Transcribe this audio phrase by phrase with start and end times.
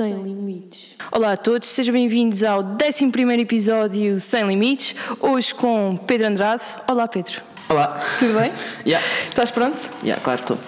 [0.00, 0.92] Sem limites.
[1.12, 6.64] Olá a todos, sejam bem-vindos ao 11 episódio Sem Limites, hoje com Pedro Andrade.
[6.88, 7.42] Olá Pedro.
[7.68, 8.00] Olá.
[8.18, 8.50] Tudo bem?
[8.86, 9.06] Yeah.
[9.28, 9.90] Estás pronto?
[10.02, 10.58] Yeah, claro que estou.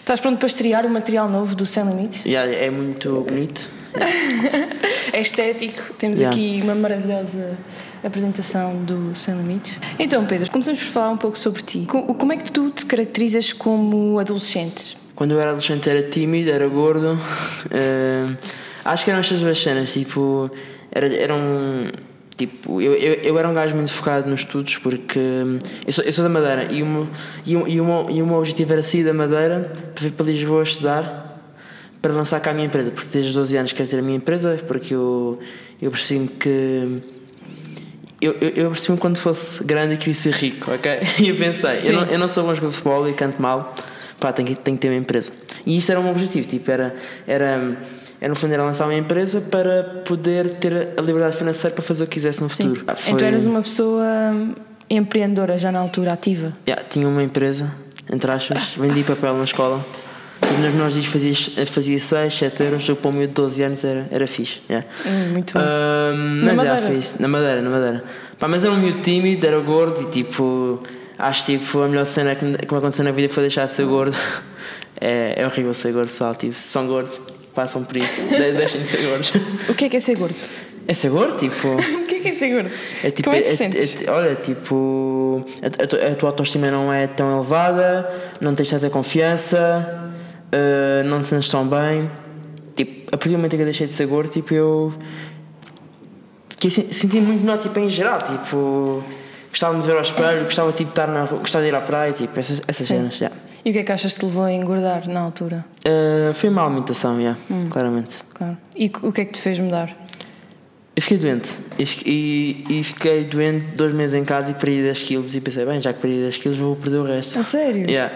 [0.00, 2.26] Estás pronto para estrear o material novo do Sem Limites?
[2.26, 3.70] Yeah, é muito bonito.
[5.14, 6.36] É estético, temos Yeah.
[6.36, 7.56] aqui uma maravilhosa
[8.04, 9.78] apresentação do Sem Limites.
[9.98, 11.86] Então Pedro, começamos por falar um pouco sobre ti.
[11.88, 14.94] Co- Como é que tu te caracterizas como adolescente?
[15.14, 17.16] Quando eu era adolescente era tímido, era gordo.
[17.70, 18.36] eh,
[18.84, 20.50] acho que eram estas duas cenas, tipo.
[20.90, 21.90] Era, era um.
[22.36, 26.02] Tipo, eu, eu, eu era um gajo muito focado nos estudos porque hum, eu sou,
[26.02, 27.08] eu sou da Madeira e o, meu,
[27.46, 30.10] e, o, e, o meu, e o meu objetivo era sair da Madeira para vir
[30.10, 31.24] para Lisboa estudar
[32.04, 34.18] para lançar cá a minha empresa, porque desde os 12 anos quero ter a minha
[34.18, 35.38] empresa, porque eu,
[35.80, 37.02] eu percebi que
[38.20, 40.98] eu, eu, eu percebi quando fosse grande e queria ser rico, ok?
[41.18, 41.88] E eu pensei, Sim.
[41.88, 43.74] eu não, eu não sou bom jogador de futebol e canto mal,
[44.20, 45.32] pá, tenho que, tenho que ter uma empresa.
[45.64, 46.94] E isto era meu objetivo, tipo, era,
[47.26, 47.74] era,
[48.24, 52.04] era no fundo era lançar uma empresa para poder ter a liberdade financeira para fazer
[52.04, 52.82] o que quisesse no futuro.
[52.86, 54.06] Ah, foi- Então eras uma pessoa
[54.88, 56.52] empreendedora já na altura, ativa?
[56.66, 57.70] Yeah, tinha uma empresa,
[58.12, 59.84] entre aspas, vendi papel na escola.
[60.40, 63.62] Tipo, nos meus dias fazia, fazia 6, 7 euros, eu para o meu de 12
[63.62, 64.60] anos era, era fixe.
[64.70, 64.86] yeah.
[65.06, 65.60] Hum, muito bom.
[65.60, 66.82] Na mas já Madeira?
[66.86, 67.14] foi isso.
[67.18, 68.04] Na Madeira, na Madeira.
[68.38, 70.82] Pá, mas era um miúdo tímido, era gordo e tipo.
[71.18, 73.70] Acho tipo a melhor cena que me, que me aconteceu na vida foi deixar de
[73.72, 74.16] ser gordo.
[75.00, 76.34] É, é horrível ser gordo, pessoal.
[76.36, 77.20] Tipo, são gordos,
[77.54, 78.26] passam por isso.
[78.26, 79.32] De- Deixem de ser gordos.
[79.68, 80.36] O que é que é ser gordo?
[80.86, 81.68] É ser gordo, tipo.
[82.04, 82.70] O que é que é ser gordo?
[83.02, 84.02] É tipo, Como é que te é- sentes?
[84.02, 88.88] é- olha, tipo, a, a a tua autoestima não é tão elevada, não tens tanta
[88.90, 90.12] confiança,
[90.52, 92.10] eh, não te sentes tão bem.
[92.76, 94.92] Tipo, a partir do momento em que eu deixei de ser gordo, tipo, eu
[96.70, 99.02] sen- senti muito melhor, tipo, em geral, tipo,
[99.50, 101.74] gostava de me ver ao espelho, gostava tipo, de estar na rua, gostava de ir
[101.74, 102.96] à praia, tipo, essas, essas Sim.
[102.96, 103.30] cenas, já.
[103.64, 105.64] E o que é que achas que te levou a engordar na altura?
[105.84, 107.68] Eh, foi uma alimentação, já, Hum.
[107.70, 108.14] claramente.
[108.34, 108.56] Claro.
[108.76, 109.94] E o que é que te fez mudar?
[110.96, 111.82] Eu fiquei doente e,
[112.68, 115.80] e, e fiquei doente dois meses em casa e perdi 10 quilos e pensei, bem,
[115.80, 117.36] já que perdi 10 quilos vou perder o resto.
[117.38, 117.90] A sério?
[117.90, 118.14] Yeah.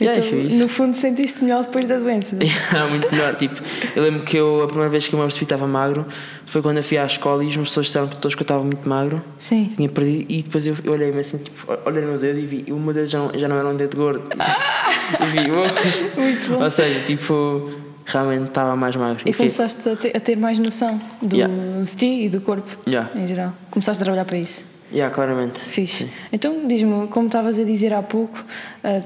[0.00, 0.56] Yeah, Então, isso.
[0.58, 2.36] no fundo, sentiste melhor depois da doença?
[2.42, 3.34] Yeah, muito melhor.
[3.36, 3.60] Tipo,
[3.94, 6.06] eu lembro que eu, a primeira vez que eu me apercebi que estava magro
[6.46, 8.62] foi quando eu fui à escola e as pessoas disseram que todos que eu estava
[8.62, 9.22] muito magro.
[9.36, 9.72] Sim.
[9.76, 12.64] Tinha perdido, e depois eu, eu olhei-me assim, tipo, olhei no meu dedo e vi,
[12.66, 14.22] e o meu dedo já não, já não era um dedo gordo.
[15.20, 16.20] e vi, oh.
[16.20, 16.64] Muito bom.
[16.64, 17.70] Ou seja, tipo,
[18.06, 19.16] realmente estava mais magro.
[19.18, 21.54] E fiquei- começaste a ter, a ter mais noção do, Yeah.
[21.82, 23.10] de ti e do corpo, Yeah.
[23.14, 23.52] em geral.
[23.70, 24.64] Começaste a trabalhar para isso.
[24.92, 25.60] Yeah, claramente.
[25.60, 26.08] Fixe.
[26.32, 28.44] Então, diz-me, como estavas a dizer há pouco,
[28.82, 29.00] ah,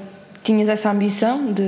[0.44, 1.64] tinhas essa ambição de,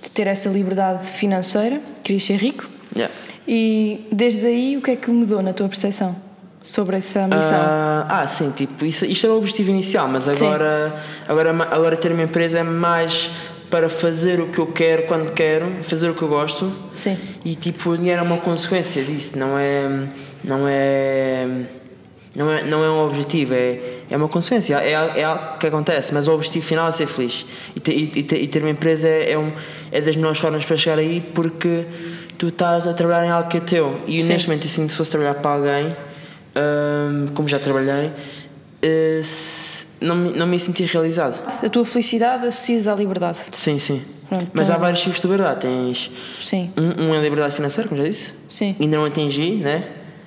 [0.00, 3.14] de ter essa liberdade financeira, querias ser rico, Yeah.
[3.46, 6.16] e desde aí o que é que mudou na tua percepção
[6.60, 7.56] sobre essa ambição?
[7.56, 12.10] Ah, ah, sim, tipo, isso, isto é o objetivo inicial, mas agora, agora, agora ter
[12.10, 13.30] uma empresa é mais
[13.70, 17.16] para fazer o que eu quero quando quero, fazer o que eu gosto Sim.
[17.44, 20.08] e tipo, o dinheiro é uma consequência disso, não é.
[20.42, 21.46] Não é.
[22.34, 25.66] Não é, não é um objetivo, é, é uma consequência, é, al- é algo que
[25.66, 27.46] acontece, mas o objetivo final é ser feliz.
[27.76, 29.52] E, ter- e- e ter, e ter uma empresa é, é, um,
[29.92, 31.86] é das melhores formas para chegar aí porque
[32.36, 34.00] tu estás a trabalhar em algo que é teu.
[34.06, 34.32] E Sim.
[34.32, 35.96] neste momento, assim, se fosse trabalhar para alguém,
[36.56, 38.10] hum, como já trabalhei,
[38.82, 39.20] eh,
[40.00, 41.40] não, me- não me senti realizado.
[41.64, 43.38] A tua felicidade associas à liberdade.
[43.52, 44.02] Sim, sim.
[44.28, 45.60] Pronto, Mas então- há vários tipos de liberdade.
[45.60, 46.10] Tens
[46.42, 46.70] Sim.
[46.76, 48.32] um, um é a liberdade financeira, como já disse.
[48.48, 48.76] Sim.
[48.80, 49.84] Ainda não atingi, né?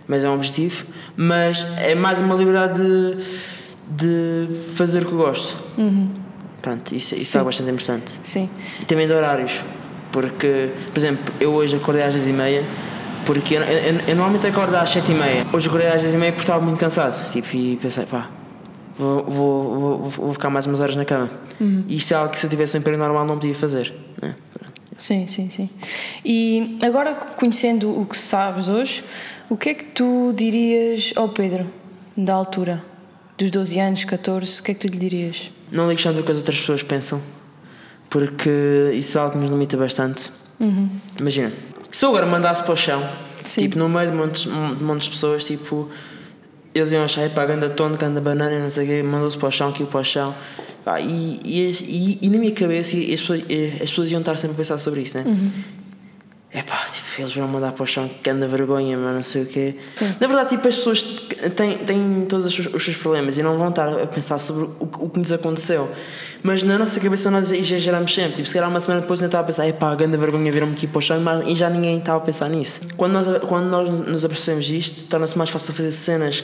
[0.08, 0.86] Mas é um objetivo.
[1.16, 3.18] Mas é mais uma liberdade de,
[3.90, 5.58] de fazer o que eu gosto.
[6.62, 7.40] Pronto, isso, isso Sim.
[7.40, 8.12] é bastante importante.
[8.24, 8.50] Sim.
[8.82, 9.62] E também de horários.
[10.12, 12.64] Porque, por exemplo, eu hoje acordei às 10h30.
[13.26, 15.48] Porque eu, eu- eu- eu normalmente acordo às 7h30.
[15.54, 17.32] Hoje acordei às 10h30 porque estava muito cansado.
[17.32, 18.30] Tipo, e pensei, pá,
[18.98, 21.30] vou, vou, vou, vou ficar mais umas horas na cama.
[21.88, 23.94] E isto é algo que se eu tivesse um emprego normal não podia fazer.
[24.22, 24.36] Né?
[24.98, 25.70] Sim, sim, sim.
[26.24, 29.04] E agora, conhecendo o que sabes hoje,
[29.50, 31.66] o que é que tu dirias ao Pedro,
[32.16, 32.84] da altura,
[33.38, 35.52] dos 12 anos, 14, o que é que tu lhe dirias?
[35.72, 37.22] Não ligues tanto o que as outras pessoas pensam,
[38.10, 40.32] porque isso é algo que nos limita bastante.
[41.20, 41.52] Imagina,
[41.92, 43.04] se eu agora mandasse para o chão,
[43.46, 43.62] Sim.
[43.62, 45.90] tipo, no meio de montes, de montes de pessoas, tipo,
[46.74, 49.52] eles iam achar, pá, ganda tono, ganda banana, não sei o quê, mandou-se para o
[49.52, 50.34] chão, aquilo para o chão.
[50.86, 53.42] Pá, e, e, e, e na minha cabeça, as pessoas,
[53.76, 55.24] as pessoas iam estar sempre a pensar sobre isso, né?
[56.56, 59.42] É pá, tipo, eles vão mandar para o chão, que anda vergonha, mas não sei
[59.42, 59.76] o quê.
[59.96, 60.16] Sim.
[60.20, 61.02] Na verdade, tipo, as pessoas
[61.56, 64.66] têm, têm todos os seus, os seus problemas e não vão estar a pensar sobre
[64.80, 65.90] o, que- o que nos aconteceu.
[66.44, 68.34] Mas na nossa cabeça nós exageramos sempre.
[68.34, 70.74] Tipo, se calhar uma semana depois ainda estava a pensar, é pá, grande vergonha viram-me
[70.74, 72.82] aqui para o chão, mas, e já ninguém estava a pensar nisso.
[72.98, 76.44] Quando nós, quando nós nos apercebemos disto, torna-se mais fácil fazer cenas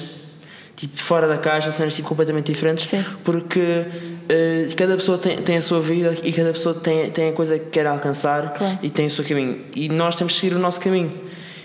[0.80, 3.04] tipo, fora da caixa, cenas tipo, completamente diferentes, Sim.
[3.24, 3.86] porque
[4.30, 7.60] eh, cada pessoa tem, tem a sua vida e cada pessoa tem, tem a coisa
[7.60, 8.80] que quer alcançar Claro.
[8.82, 9.62] e tem o seu caminho.
[9.76, 11.12] E nós temos que seguir o nosso caminho.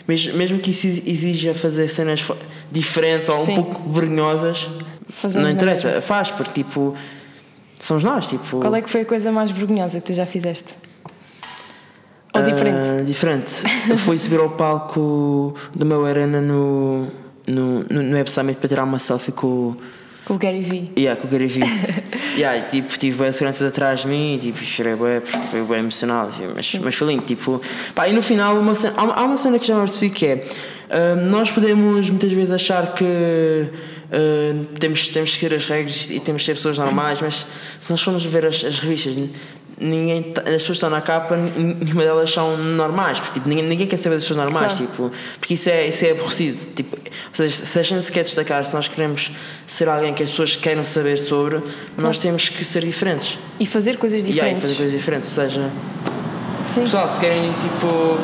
[0.08, 2.22] mesmo, mesmo que isso exija fazer cenas
[2.72, 3.52] diferentes ou Sim.
[3.52, 4.68] um pouco vergonhosas,
[5.08, 6.94] Fazemos não interessa, faz, porque tipo,
[7.78, 8.58] somos nós, tipo.
[8.58, 10.74] Qual é que foi a coisa mais vergonhosa que tu já fizeste?
[12.34, 12.88] Ou diferente?
[12.88, 13.52] Ah, diferente.
[13.88, 17.06] Eu fui subir ao palco do meu arena no,
[17.46, 19.76] no, no, no Web Summit para tirar uma selfie com, o-
[20.24, 20.90] Com o Gary Vee.
[20.98, 21.62] yeah, com o Gary Vee.
[22.36, 25.62] yeah, e, tipo, tive bem seguranças atrás de mim e tipo, chorei bem, porque foi
[25.64, 26.32] bem emocionado.
[26.32, 27.22] tipo, Mas, mas foi lindo.
[27.24, 27.60] Tipo,
[27.94, 30.44] pá, e no final, uma cena, há, uma- cena que já me percebi que é:
[30.90, 33.04] ah, nós podemos muitas vezes achar que.
[34.12, 37.46] ah, temos, temos que seguir as regras e temos que ser pessoas normais, mas
[37.80, 39.16] se nós formos ver as, as revistas,
[39.78, 43.64] ninguém tá- as pessoas que estão na capa, nenhuma delas são normais, porque tipo, ninguém,
[43.64, 44.86] ninguém quer saber das pessoas normais, Claro.
[44.86, 46.74] tipo, porque isso é, isso é aborrecido.
[46.74, 47.02] Tipo, ou
[47.34, 49.30] seja, se a gente se quer destacar, se nós queremos
[49.66, 51.60] ser alguém que as pessoas queiram saber sobre,
[51.98, 53.38] nós temos que ser diferentes.
[53.58, 54.60] E fazer coisas E aí diferentes.
[54.62, 55.36] fazer coisas diferentes.
[55.38, 55.70] Ou seja,
[56.64, 56.82] Sim.
[56.82, 58.18] pessoal, se querem tipo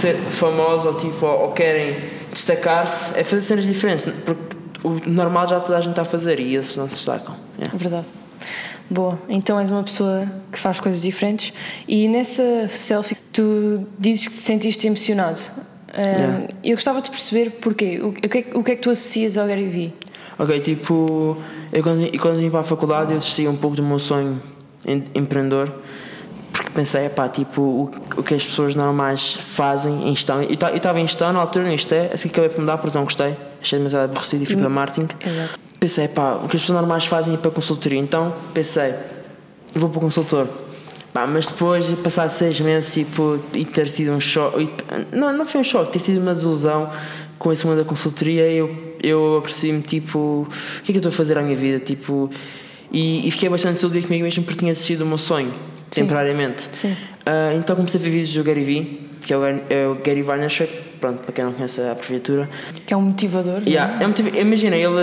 [0.00, 1.98] ser famosos ou, tipo, ou, ou querem
[2.32, 6.40] destacar-se, é fazer cenas diferentes, porque o normal já toda a gente está a fazer
[6.40, 7.36] e esses não se destacam.
[7.58, 7.76] Yeah.
[7.78, 8.06] Verdade.
[8.90, 11.52] Boa, então és uma pessoa que faz coisas diferentes
[11.88, 15.40] e nessa selfie tu dizes que te sentiste emocionado.
[15.92, 16.48] Ah, Yeah.
[16.64, 18.00] Eu gostava de perceber porquê.
[18.02, 19.92] O, o que é, que- o que é que tu associas ao Gary Vee?
[20.38, 21.36] Ok, tipo,
[21.72, 24.42] eu quando, quando vim para a faculdade eu desisti um pouco do meu sonho
[24.84, 25.72] em- empreendedor
[26.52, 30.42] porque pensei, pá, tipo, o, o que as pessoas normais fazem em gestão.
[30.42, 33.04] Eu estava em gestão na altura, em gestão, assim que acabei por mudar porque não
[33.04, 35.08] gostei, achei demasiado aborrecido e fui para marketing.
[35.24, 35.58] Exato.
[35.84, 38.94] Pensei, pá, o que as pessoas normais fazem é ir para a consultoria, então pensei,
[39.74, 40.48] vou para o consultor.
[41.12, 45.30] Pá, mas depois de passar seis meses tipo, e ter tido um choque, e- não,
[45.36, 46.90] não foi um choque, ter tido uma desilusão
[47.38, 51.10] com esse mundo da consultoria, eu, eu apercebi-me tipo, o que é que eu estou
[51.10, 51.78] a fazer à minha vida?
[51.80, 52.30] Tipo,
[52.90, 55.50] e, e fiquei bastante desiludido comigo mesmo porque tinha assistido o meu sonho,
[55.90, 56.00] Sim.
[56.00, 56.66] temporariamente.
[56.72, 56.96] Sim.
[57.26, 59.94] Ah, então comecei a ver vídeos do Gary Vee, que é o, Gary- é o
[60.04, 62.48] Gary Vaynerchuk, pronto, para quem não conhece a abreviatura.
[62.84, 63.62] Que é um motivador.
[63.66, 63.68] é?
[63.70, 64.94] Yeah, é motiv- Imagina, ele,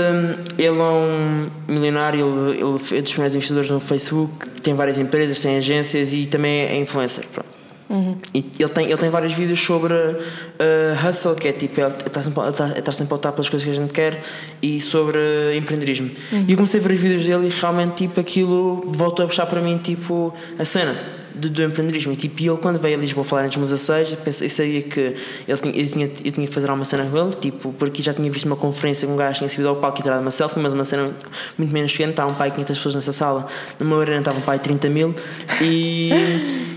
[0.60, 2.20] ele é um milionário,
[2.52, 6.62] ele, ele é dos primeiros investidores no Facebook, tem várias empresas, tem agências e também
[6.68, 7.26] é influencer.
[7.34, 7.50] Pronto.
[8.34, 12.22] E ele tem, ele tem vários vídeos sobre uh, hustle, que é tipo, ele está
[12.22, 14.22] sempre, ele está sempre a lutar pelas coisas que a gente quer,
[14.62, 16.10] e sobre uh, empreendedorismo.
[16.48, 19.46] E eu comecei a ver os vídeos dele e realmente tipo, aquilo voltou a puxar
[19.46, 20.96] para mim tipo, a cena
[21.36, 22.14] do, do empreendedorismo.
[22.14, 25.00] E tipo, ele quando veio a Lisboa falar em 2016, eu, pensei, eu sabia que
[25.48, 28.14] ele tinha, eu, tinha, eu tinha que fazer uma cena com ele, tipo, porque já
[28.14, 30.32] tinha visto uma conferência com um gajo que tinha subido ao palco e tirado uma
[30.32, 31.12] selfie, mas uma cena
[31.58, 33.48] muito menos pequena, estava um pai 500 pessoas nessa sala,
[33.80, 35.16] no meu arena estava um pai 30 mil
[35.62, 36.12] e.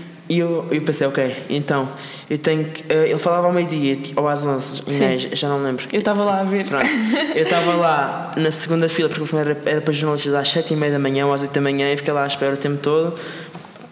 [0.27, 1.87] E eu, eu pensei, ok, então,
[2.27, 2.83] eu tenho que.
[2.89, 5.85] eh, ele falava ao meio-dia ou às 11, Inês, já não lembro.
[5.93, 6.65] Eu estava lá a ver.
[6.67, 6.85] Pronto.
[7.35, 10.73] Eu estava lá na segunda fila, porque o primeiro era, era para jornalistas às 7
[10.73, 12.57] e meia da manhã ou às 8 da manhã, e fiquei lá à espera o
[12.57, 13.13] tempo todo.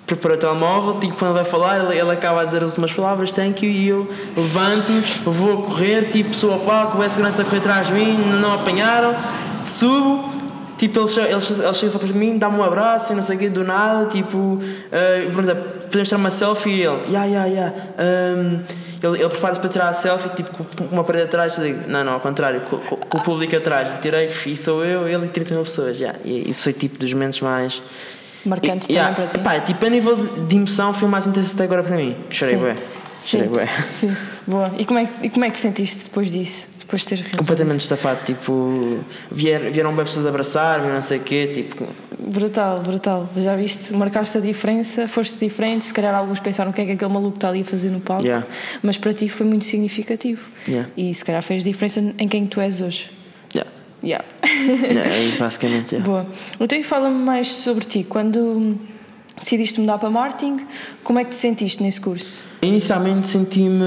[0.05, 3.31] Preparei o telemóvel, tipo, quando vai falar, ele, ele acaba a dizer as últimas palavras,
[3.31, 7.59] thank you, e eu levanto-me, vou a correr, tipo, sou ao palco, a segurança correr
[7.59, 9.15] atrás de mim, não apanharam,
[9.65, 10.31] subo.
[10.77, 13.37] Tipo, ele chega, ele, ele chega só para mim, dá-me um abraço e não sei
[13.37, 14.59] o quê, do nada, tipo, uh,
[14.91, 16.69] pergunta, podemos tirar uma selfie?
[16.71, 17.73] E ele, yeah, yeah, yeah.
[17.99, 18.59] Um,
[19.01, 22.13] ele, ele prepara-se para tirar a selfie, tipo, com uma parede atrás, digo, não, não,
[22.13, 23.95] ao contrário, com, com- o público atrás.
[24.01, 26.17] Tirei, e sou eu, ele e 30 mil pessoas, yeah.
[26.25, 27.81] E isso foi tipo dos momentos mais.
[28.45, 29.39] Marcantes E- também yeah, para ti.
[29.39, 32.15] pá, tipo, a nível de emoção foi o mais intenso até agora para mim.
[32.29, 32.75] Chorei, bué.
[33.21, 33.67] Chorei, bué.
[33.89, 34.15] Sim.
[34.45, 34.71] Boa.
[34.77, 36.67] E como, é, que- e como é que te sentiste depois disso?
[36.79, 38.99] Depois de teres Completamente estafado, tipo,
[39.31, 41.87] vieram, vieram bem pessoas abraçar-me, não sei o quê, tipo,
[42.19, 43.29] Brutal, brutal.
[43.37, 45.87] Já viste, marcaste a diferença, foste diferente.
[45.87, 47.99] Se calhar alguns pensaram o que é que aquele maluco está ali a fazer no
[47.99, 48.45] palco, Yeah.
[48.81, 50.49] mas para ti foi muito significativo.
[50.67, 50.89] Yeah.
[50.95, 53.09] E se calhar fez diferença em quem tu és hoje.
[54.03, 54.25] Yeah.
[54.43, 56.05] Yeah, é basicamente, yeah.
[56.09, 56.27] Boa.
[56.59, 58.03] Então fala-me mais sobre ti.
[58.03, 58.77] Quando
[59.39, 60.65] decidiste mudar para marketing,
[61.03, 62.43] como é que te sentiste nesse curso?
[62.61, 63.83] Inicialmente senti-me.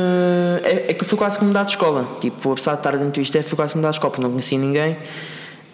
[0.64, 2.18] É, é que foi quase como mudar de escola.
[2.20, 4.30] Tipo, apesar de estar dentro disto, é, foi quase como mudar de escola, porque não
[4.30, 4.96] conhecia ninguém.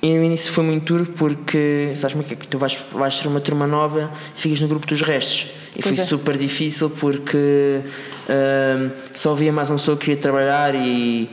[0.03, 2.37] E no início foi muito duro porque, sabes como é que é?
[2.37, 5.47] Que tu vais, vais ter uma turma nova e ficas no grupo dos restos.
[5.77, 6.07] E Pois foi é.
[6.07, 7.83] super difícil porque
[8.29, 11.31] ahm, só havia mais uma pessoa que queria trabalhar e,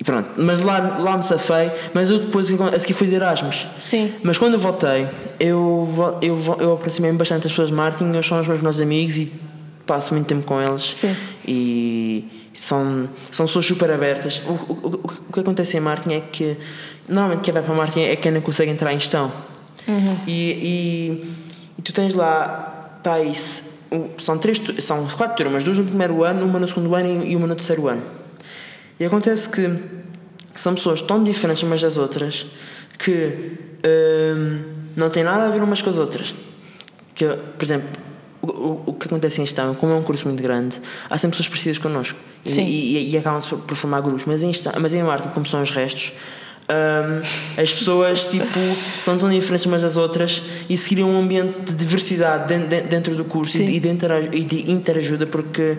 [0.00, 0.30] e pronto.
[0.38, 1.70] Mas lá, lá me safei.
[1.92, 3.66] Mas eu depois, a seguir fui de Erasmus.
[3.78, 4.10] Sim.
[4.22, 5.06] Mas quando eu voltei,
[5.38, 9.18] eu, eu, eu aproximei-me bastante das pessoas de marketing, eles são os meus melhores amigos
[9.18, 9.30] e
[9.86, 10.82] passo muito tempo com eles.
[10.82, 11.14] Sim.
[11.46, 14.40] E são, são pessoas super abertas.
[14.46, 16.56] O, o, o, o que acontece em marketing é que,
[17.06, 19.30] normalmente, quem vai para marketing é quem não consegue entrar em gestão.
[20.26, 21.30] E, e,
[21.78, 23.64] e tu tens lá, pá, isso,
[24.18, 27.46] são, três, são quatro turmas, duas no primeiro ano, uma no segundo ano e uma
[27.46, 28.19] no terceiro ano.
[29.00, 29.68] E acontece que
[30.54, 32.46] são pessoas tão diferentes umas das outras
[32.98, 33.56] que
[34.36, 34.58] hum,
[34.94, 36.34] não têm nada a ver umas com as outras.
[37.14, 37.88] Que, por exemplo,
[38.42, 40.76] o, o, o que acontece em gestão, como é um curso muito grande,
[41.08, 42.66] há sempre pessoas parecidas connosco e, Sim.
[42.66, 44.24] e, e acabam-se por, por formar grupos.
[44.26, 46.12] Mas em, mas em marketing, como são os restos,
[46.68, 47.20] hum,
[47.62, 48.44] as pessoas tipo,
[49.00, 52.82] são tão diferentes umas das outras e se criam um ambiente de diversidade den- den-
[52.86, 53.80] dentro do curso e Sim.
[53.80, 55.78] de, e e de interajuda, porque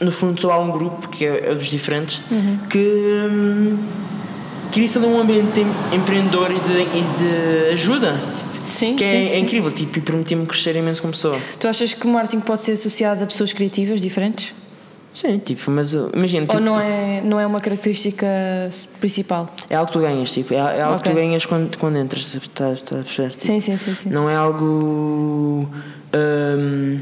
[0.00, 2.58] no, fundo só há um grupo, que é, é dos diferentes, Uhum.
[2.68, 2.78] que.
[3.30, 3.76] hum,
[4.70, 8.12] cria-se ali um ambiente em- empreendedor e de, e de ajuda.
[8.34, 9.38] tipo, Sim, que sim, é, é sim.
[9.40, 11.38] incrível tipo, e permitiu-me crescer imenso como pessoa.
[11.60, 14.54] Tu achas que o marketing pode ser associado a pessoas criativas diferentes?
[15.12, 18.26] Sim, tipo, mas uh, imagina, Ou tipo, não é, não é uma característica
[18.98, 19.54] principal?
[19.68, 21.12] é algo que tu ganhas, tipo, é, é algo que Ok.
[21.12, 23.34] tu ganhas quando, quando entras, estás está a perceber?
[23.36, 23.94] Sim, sim, sim.
[23.94, 24.08] sim.
[24.08, 25.68] Não é algo.
[26.14, 26.98] hum,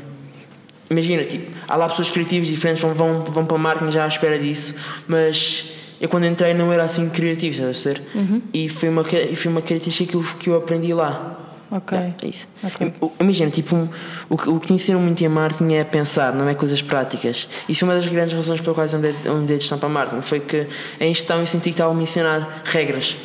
[0.90, 4.38] imagina, tipo, há lá pessoas criativas diferentes, vão, vão, vão para marketing já à espera
[4.38, 4.75] disso,
[5.06, 8.02] mas eu quando entrei não era assim criativo, estás a perceber?
[8.14, 8.42] Uhum.
[8.52, 11.37] E foi uma, foi uma característica que eu, que eu aprendi lá.
[11.73, 11.97] Ok.
[11.97, 12.49] Yeah, é isso.
[12.64, 12.92] Ok.
[13.00, 13.88] O- Imagina, tipo, um-
[14.28, 17.47] o, que- o que ensinam muito em marketing é pensar, não é coisas práticas.
[17.68, 20.23] Isso é uma das grandes razões pelas quais eu eu mudei de para marketing.
[20.23, 20.66] Foi que
[20.99, 23.16] em gestão eu senti que estava a me ensinar regras.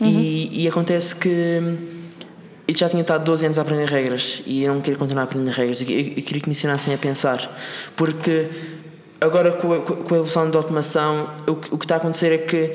[0.00, 1.60] E, e acontece que
[2.72, 5.24] eu já tinha estado 12 anos a aprender regras e eu não queria continuar a
[5.24, 5.80] aprender regras.
[5.82, 7.56] Eu, eu- eu queria que me ensinassem a pensar.
[7.96, 8.48] Porque
[9.20, 12.32] agora com a, com a evolução da automação, o, que- o que está a acontecer
[12.32, 12.72] é que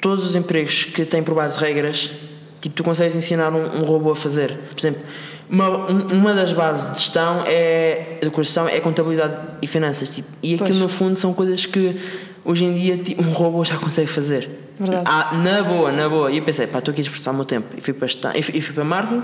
[0.00, 2.10] todos os empregos que têm por base regras,
[2.60, 4.56] tipo, tu consegues ensinar um, um robô a fazer.
[4.70, 5.02] Por exemplo,
[5.48, 10.10] uma, um- uma das bases de gestão é de gestão é contabilidade e finanças.
[10.10, 10.80] Tipo, e aquilo Pois.
[10.80, 11.96] no fundo são coisas que
[12.46, 14.48] hoje em dia um robô já consegue fazer.
[14.78, 15.04] Verdade.
[15.06, 16.30] Ah, na boa, na boa.
[16.30, 17.66] E eu pensei, pá, estou aqui a expressar o meu tempo.
[17.76, 19.22] E fui para, gestão, e fui, e para marketing,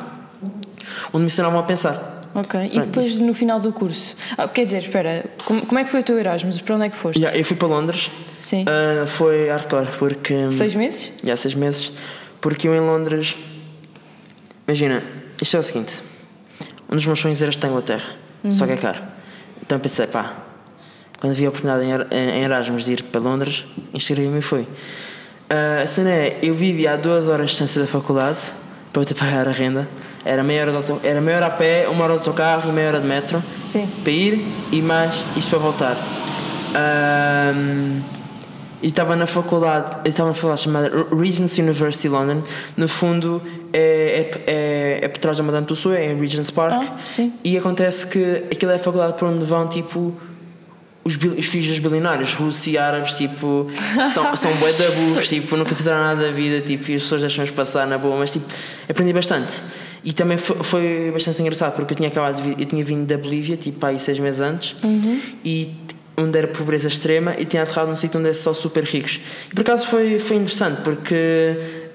[1.13, 2.21] onde me ensinavam a pensar.
[2.35, 2.59] Ok.
[2.65, 4.17] E Pronto, depois no final do curso?
[4.39, 6.61] Ah, quer dizer, espera, como, como é que foi o teu Erasmus?
[6.63, 7.21] Para onde é que foste?
[7.21, 8.65] Já, eu fui para Londres, Sim.
[8.67, 10.35] ah, foi hardcore, porque.
[10.35, 11.13] hum, Seis meses?
[11.23, 11.93] Já, seis meses.
[12.41, 13.37] Porque eu em Londres.
[14.67, 15.03] Imagina,
[15.41, 16.01] isto é o seguinte:
[16.91, 18.17] um dos meus sonhos era estar em Inglaterra,
[18.49, 19.01] só que é caro.
[19.61, 20.33] Então pensei, pá,
[21.23, 23.65] quando vi a oportunidade em Er- Erasmus de ir para Londres,
[23.95, 24.67] inscrevi-me e fui.
[25.49, 28.39] Ah, a cena é, eu vivia a duas horas de distância da faculdade
[28.93, 29.89] para eu pagar a renda.
[30.25, 32.89] Era meia hora, de era meia hora a pé, uma hora de autocarro e meia
[32.89, 33.89] hora de metro Sim.
[34.03, 35.97] para ir e mais isto para voltar.
[38.83, 42.43] E estava na faculdade, estava na faculdade chamada Regent's University London.
[42.77, 43.41] No fundo,
[43.73, 46.73] é, é, é, é por trás da Madame Tussauds, é em Regent's Park.
[46.75, 47.33] Ah, sim.
[47.45, 50.13] E acontece que aquilo é a faculdade por onde vão tipo.
[51.05, 53.67] Os, os filhos dos bilionários, russos e árabes, tipo,
[54.15, 57.23] são, são bué da burros, tipo, nunca fizeram nada da vida, tipo, e as pessoas
[57.23, 58.47] deixam-nos passar na boa, mas, tipo,
[58.89, 59.61] aprendi bastante.
[60.05, 63.19] E também foi, foi bastante engraçado, porque eu tinha acabado de eu tinha vindo da
[63.19, 64.77] Bolívia, tipo, aí seis meses antes,
[65.45, 65.71] e
[66.17, 69.19] onde era pobreza extrema, e tinha aterrado num sítio onde era só super ricos.
[69.51, 71.15] E por acaso foi, foi interessante, porque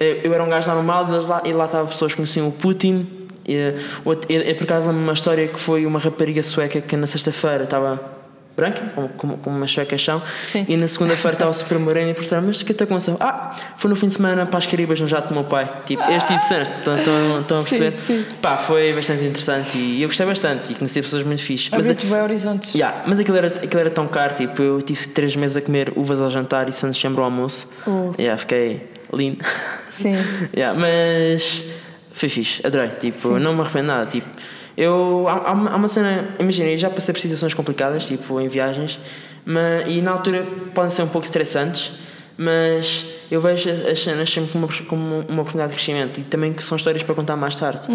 [0.01, 2.51] eh, eu era um gajo normal, e lá, e lá estava pessoas que conheciam o
[2.51, 3.07] Putin,
[3.47, 6.81] e, eh, outro- eu, eu, por acaso lembro-me uma história que foi uma rapariga sueca
[6.81, 8.16] que na sexta-feira estava
[8.57, 8.81] branca,
[9.15, 10.65] como, como, umas suecas são, Sim.
[10.67, 13.17] e na segunda-feira estava super morena e perguntaram, mas o que está acontecendo?
[13.19, 15.69] Ah, foi no fim de semana para as Caribas no jato do meu pai.
[15.85, 18.01] Tipo, este tipo de cenas, estão, estão, estão a Sim, perceber?
[18.01, 18.25] sim.
[18.41, 21.69] Pá, foi bastante interessante e eu gostei bastante e conheci pessoas muito fixes.
[21.69, 22.73] Mas, bem horizontes.
[22.73, 25.93] Yeah, mas aquilo, era, aquilo era tão caro, tipo, eu tive três meses a comer
[25.95, 27.67] uvas ao jantar e sandes sempre ao almoço.
[27.85, 28.11] Oh.
[28.17, 29.45] Yeah, fiquei lindo.
[29.91, 30.15] Sim.
[30.57, 31.63] yeah, mas
[32.11, 32.89] foi fixe, adorei.
[32.99, 34.07] Tipo, não me arrependo nada.
[34.07, 34.27] Tipo,
[34.77, 38.99] eu, há, há uma, cena, imagina, eu já passei por situações complicadas, tipo, em viagens,
[39.43, 41.93] mas, e na altura podem ser um pouco estressantes,
[42.37, 46.53] mas eu vejo as cenas sempre como uma, como uma oportunidade de crescimento e também
[46.53, 47.87] que são histórias para contar mais tarde.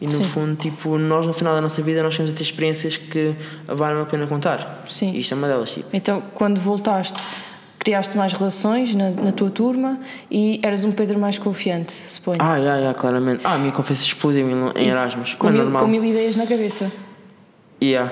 [0.00, 0.24] e no sim.
[0.24, 3.36] fundo, tipo, nós no final da nossa vida nós temos a ter experiências que
[3.68, 4.84] valem a pena contar.
[4.88, 5.12] Sim.
[5.12, 5.88] E isto é uma delas, tipo.
[5.92, 7.22] Então, quando voltaste,
[7.84, 10.00] criaste mais relações na, na tua turma
[10.30, 12.38] e eras um Pedro mais confiante, suponho.
[12.40, 13.42] Ah, yeah, yeah, claramente.
[13.44, 16.46] Ah, a minha confiança explodiu em, em Erasmus, com, é mil, com mil ideias na
[16.46, 16.90] cabeça.
[17.82, 18.10] Yeah.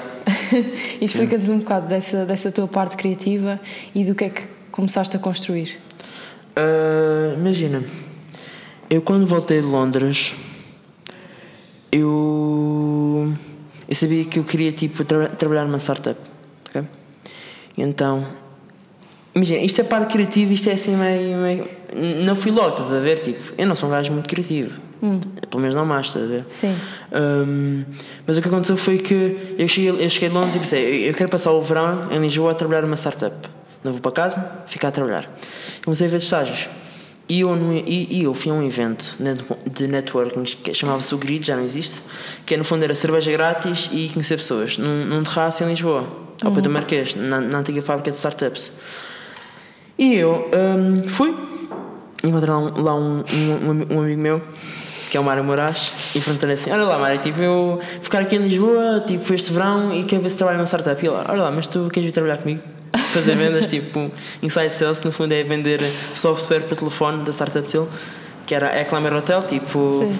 [1.01, 3.59] explica-nos um bocado dessa, dessa tua parte criativa
[3.95, 5.79] e do que é que começaste a construir.
[6.55, 7.83] Ah, imagina,
[8.91, 10.35] eu quando voltei de Londres,
[11.91, 13.33] eu,
[13.89, 16.19] eu sabia que eu queria tipo tra- trabalhar numa startup,
[16.69, 16.83] ok?
[17.79, 18.27] Então,
[19.35, 21.69] imagina, isto é parte criativa, isto é assim meio, meio
[22.25, 23.19] não fui logo, estás a ver?
[23.21, 24.73] Tipo, eu não sou um gajo muito criativo,
[25.51, 26.45] pelo menos não mais, estás a ver?
[26.49, 26.75] Sim.
[27.13, 27.85] Um,
[28.27, 31.15] mas o que aconteceu foi que eu cheguei, eu cheguei de Londres e pensei, eu-
[31.15, 33.35] quero passar o verão em Lisboa a trabalhar numa startup.
[33.85, 35.29] Não vou para casa, ficar a trabalhar.
[35.85, 36.69] Comecei a ver estágios.
[37.29, 37.51] E eu,
[37.87, 39.17] e, eu fui a um evento
[39.73, 42.01] de networking que chamava-se o Grid, já não existe,
[42.47, 46.07] que no fundo era cerveja grátis e conhecer pessoas, num, num terraço em Lisboa,
[46.45, 48.71] ao pé do Marquês, na, na antiga fábrica de startups.
[50.03, 51.33] E eu um, fui,
[52.25, 53.23] encontrei lá um, lá um,
[53.65, 54.43] um, ami- amigo meu
[55.09, 58.35] que é o Mário Moraes, e perguntou-lhe assim: Olha lá, Mário, tipo, eu ficar aqui
[58.35, 61.05] em Lisboa, tipo, este verão, e quero ver se trabalho numa startup.
[61.05, 62.63] E ele, olha lá, mas tu queres vir trabalhar comigo?
[63.13, 64.11] Fazer vendas, tipo,
[64.43, 65.81] Inside Sales, no fundo é vender
[66.15, 67.87] software para telefone da startup dele,
[68.47, 69.89] que era a Clammer Hotel, tipo.
[69.91, 70.19] Sim.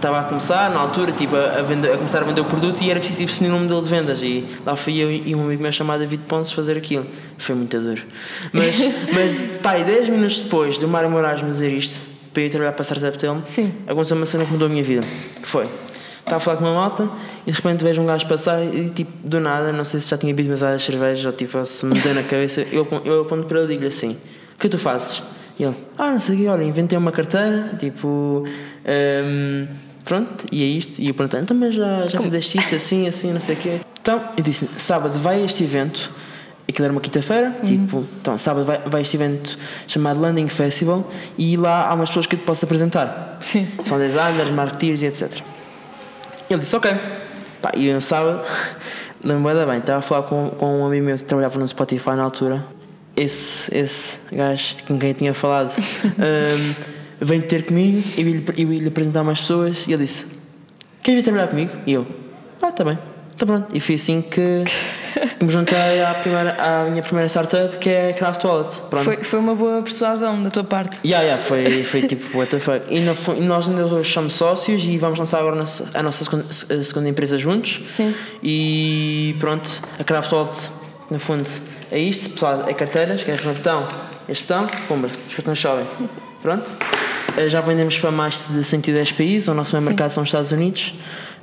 [0.00, 2.90] Estava a começar, na altura, tipo, a, vender, a começar a vender o produto e
[2.90, 4.22] era preciso definir um modelo de vendas.
[4.22, 7.06] E lá fui eu e um amigo meu chamado David Pontes fazer aquilo.
[7.36, 8.00] Foi muito duro.
[8.50, 8.76] Mas,
[9.12, 12.00] mas pá, e 10 minutos depois do Mário Moraes me dizer isto,
[12.32, 13.74] para eu ir trabalhar para a startup Sim.
[13.86, 15.06] aconteceu uma cena que mudou a minha vida.
[15.38, 15.66] Que foi?
[16.20, 17.10] Estava a falar com uma malta
[17.46, 20.16] e de repente vejo um gajo passar e tipo, do nada, não sei se já
[20.16, 23.58] tinha bebido demasiadas cervejas ou tipo, se me deu na cabeça, eu, eu aponto para
[23.58, 24.16] ele e digo-lhe assim:
[24.54, 25.22] O que tu fazes?
[25.58, 28.46] E ele: Ah, não sei o que, olha, inventei uma carteira, tipo.
[29.26, 31.00] hum, pronto, e é isto.
[31.00, 33.80] E eu perguntei: Então, mas já, já fizeste isto assim, assim, não sei o quê.
[34.00, 36.12] Então, eu disse: Sábado vai a este evento.
[36.68, 41.10] Aquilo era uma quinta-feira, tipo, então sábado vai, vai a este evento chamado Landing Festival
[41.36, 43.38] e lá há umas pessoas que eu te posso apresentar.
[43.40, 43.66] Sim.
[43.84, 45.42] São designers, marketeers e etc.
[46.48, 46.92] Ele disse, ok.
[47.60, 48.42] Pá, e eu no sábado,
[49.22, 52.22] lembro-me bem, estava a falar com, com um amigo meu que trabalhava no Spotify na
[52.22, 52.64] altura.
[53.16, 58.80] Esse, esse gajo com quem eu tinha falado um, veio ter comigo e eu ia
[58.80, 60.26] lhe apresentar mais pessoas e ele disse:
[61.02, 61.72] Queres vir trabalhar comigo?
[61.86, 62.06] E eu:
[62.62, 62.98] Ah, está bem,
[63.32, 63.74] está pronto.
[63.74, 64.64] E foi assim que,
[65.42, 68.80] me juntei à, primeira, à minha primeira startup que é Craft Wallet.
[68.90, 69.04] Pronto.
[69.04, 70.98] Foi, foi uma boa persuasão da tua parte.
[71.04, 72.82] Yeah, yeah, foi, foi tipo, what the fuck.
[72.88, 75.56] E, no, fu- e nós ainda hoje somos sócios e vamos lançar agora
[75.94, 77.80] a nossa, segunda, a segunda empresa juntos.
[77.86, 78.14] Sim.
[78.42, 80.70] E pronto, a Craft Wallet,
[81.10, 81.48] no fundo,
[81.90, 83.88] é isto, pessoal, é carteiras, que é este botão,
[84.28, 85.86] este botão, pumba, os cartões chovem.
[86.42, 86.64] Pronto.
[87.40, 90.52] Eh, Já vendemos para mais de 110 países, o nosso maior mercado são os Estados
[90.52, 90.94] Unidos,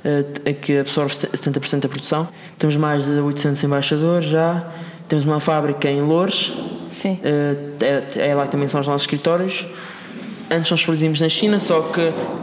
[0.04, 2.28] eh, que absorve 70% da produção.
[2.56, 4.64] Temos mais de 800 embaixadores já,
[5.08, 6.52] temos uma fábrica em Loures,
[6.90, 7.18] Sim.
[7.22, 9.66] Uh, é, é lá que também são os nossos escritórios.
[10.50, 12.00] Antes nós produzimos na China, só que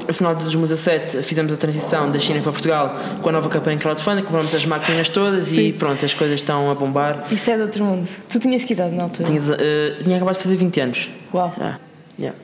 [0.07, 3.79] no final de 2017 fizemos a transição da China para Portugal com a nova campanha
[3.79, 5.71] crowdfunding, compramos as máquinas todas e Sim.
[5.73, 7.25] pronto, as coisas estão a bombar.
[7.31, 8.07] Isso é de outro mundo.
[8.29, 9.27] Tu tinhas que idade na altura?
[9.27, 11.09] Tinha, uh, tinha acabado de fazer 20 anos.
[11.33, 11.51] Uau.
[11.57, 11.79] Yeah.
[12.19, 12.37] Yeah.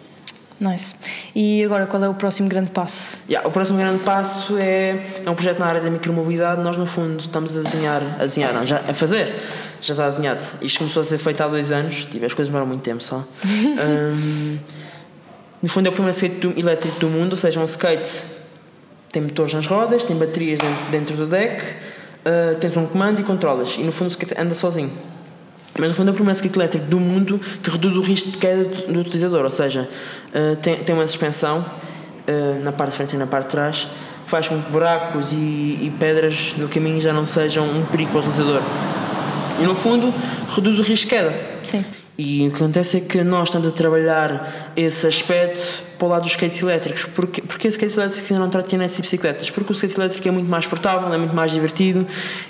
[0.61, 0.93] Nice.
[1.33, 3.17] E agora qual é o próximo grande passo?
[3.27, 4.95] Yeah, o próximo grande passo é,
[5.25, 6.61] é um projeto na área da micromobilidade.
[6.61, 9.41] Nós, no fundo, estamos a desenhar, a desenhar, não, já a fazer,
[9.81, 10.39] já está desenhado.
[10.61, 13.23] Isto começou a ser feito há dois anos, tipo, as coisas demoram muito tempo só.
[13.43, 14.59] Um,
[15.63, 18.21] no fundo, é o primeiro skate do- elétrico do mundo, ou seja, um skate
[19.11, 23.23] tem motores nas rodas, tem baterias dentro, dentro do deck, uh, tens um comando e
[23.23, 23.75] controlas.
[23.77, 24.91] E no fundo, o skate anda sozinho.
[25.77, 28.37] Mas no fundo é o primeiro skate elétrico do mundo que reduz o risco de
[28.37, 29.89] queda do, do utilizador, ou seja,
[30.33, 33.87] uh, tem, tem uma suspensão uh, na parte de frente e na parte de trás
[34.25, 38.11] que faz com que buracos e, e pedras no caminho já não sejam um perigo
[38.11, 38.61] para o utilizador.
[39.59, 40.13] E no fundo
[40.53, 41.33] reduz o risco de queda.
[41.63, 41.85] Sim.
[42.23, 46.21] E o que acontece é que nós estamos a trabalhar esse aspecto para o lado
[46.21, 47.05] dos skates elétricos.
[47.05, 49.49] Porque os skates elétricos ainda não trotinetes e bicicletas?
[49.49, 52.05] Porque o skate elétrico é muito mais portável, é muito mais divertido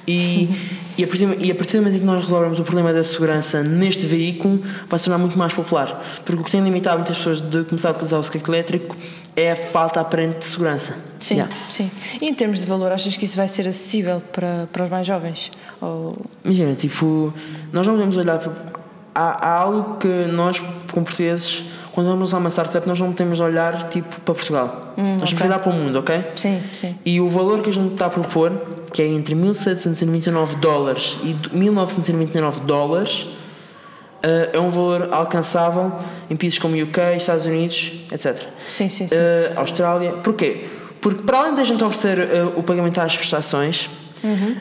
[0.05, 0.49] e,
[0.97, 3.01] e, a partir, e a partir do momento em que nós resolvermos o problema da
[3.01, 6.03] segurança neste veículo, vai se tornar muito mais popular.
[6.25, 8.93] Porque o que tem limitado muitas pessoas de começar a utilizar o skate elétrico
[9.37, 10.97] é a falta aparente de segurança.
[11.21, 11.55] Sim, Yeah.
[11.69, 11.89] sim.
[12.19, 15.07] E em termos de valor, achas que isso vai ser acessível para, para os mais
[15.07, 15.49] jovens?
[15.79, 16.17] Ou...
[16.43, 17.33] Imagina, tipo,
[17.71, 18.80] nós não podemos olhar para.
[19.13, 20.59] Há, há algo que nós,
[20.91, 24.93] como portugueses, quando vamos usar uma startup, nós não podemos olhar tipo para Portugal.
[24.95, 25.47] nós temos que ok.
[25.47, 26.25] olhar para o mundo, ok?
[26.35, 26.95] Sim, sim.
[27.05, 28.51] E o valor que a gente está a propor,
[28.93, 33.27] que é entre 1799 dólares e 1999 dólares,
[34.23, 35.91] eh, é um valor alcançável
[36.29, 38.41] em países como UK, Estados Unidos, etc.
[38.67, 39.15] Sim, sim, sim.
[39.15, 40.13] Uh, Austrália.
[40.13, 40.67] Porquê?
[41.01, 43.89] Porque para além da gente oferecer uh, o pagamento às prestações,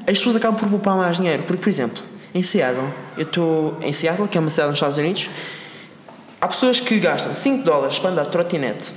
[0.07, 1.43] as pessoas acabam por poupar mais dinheiro.
[1.43, 2.03] Porque, por exemplo,
[2.35, 5.29] em Seattle, eu estou em Seattle, que é uma cidade nos Estados Unidos,
[6.41, 8.93] há pessoas que gastam 5 dólares para andar de trotinete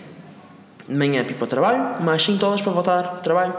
[0.88, 3.54] de manhã para ir para o trabalho, mais 5 dólares para voltar ao trabalho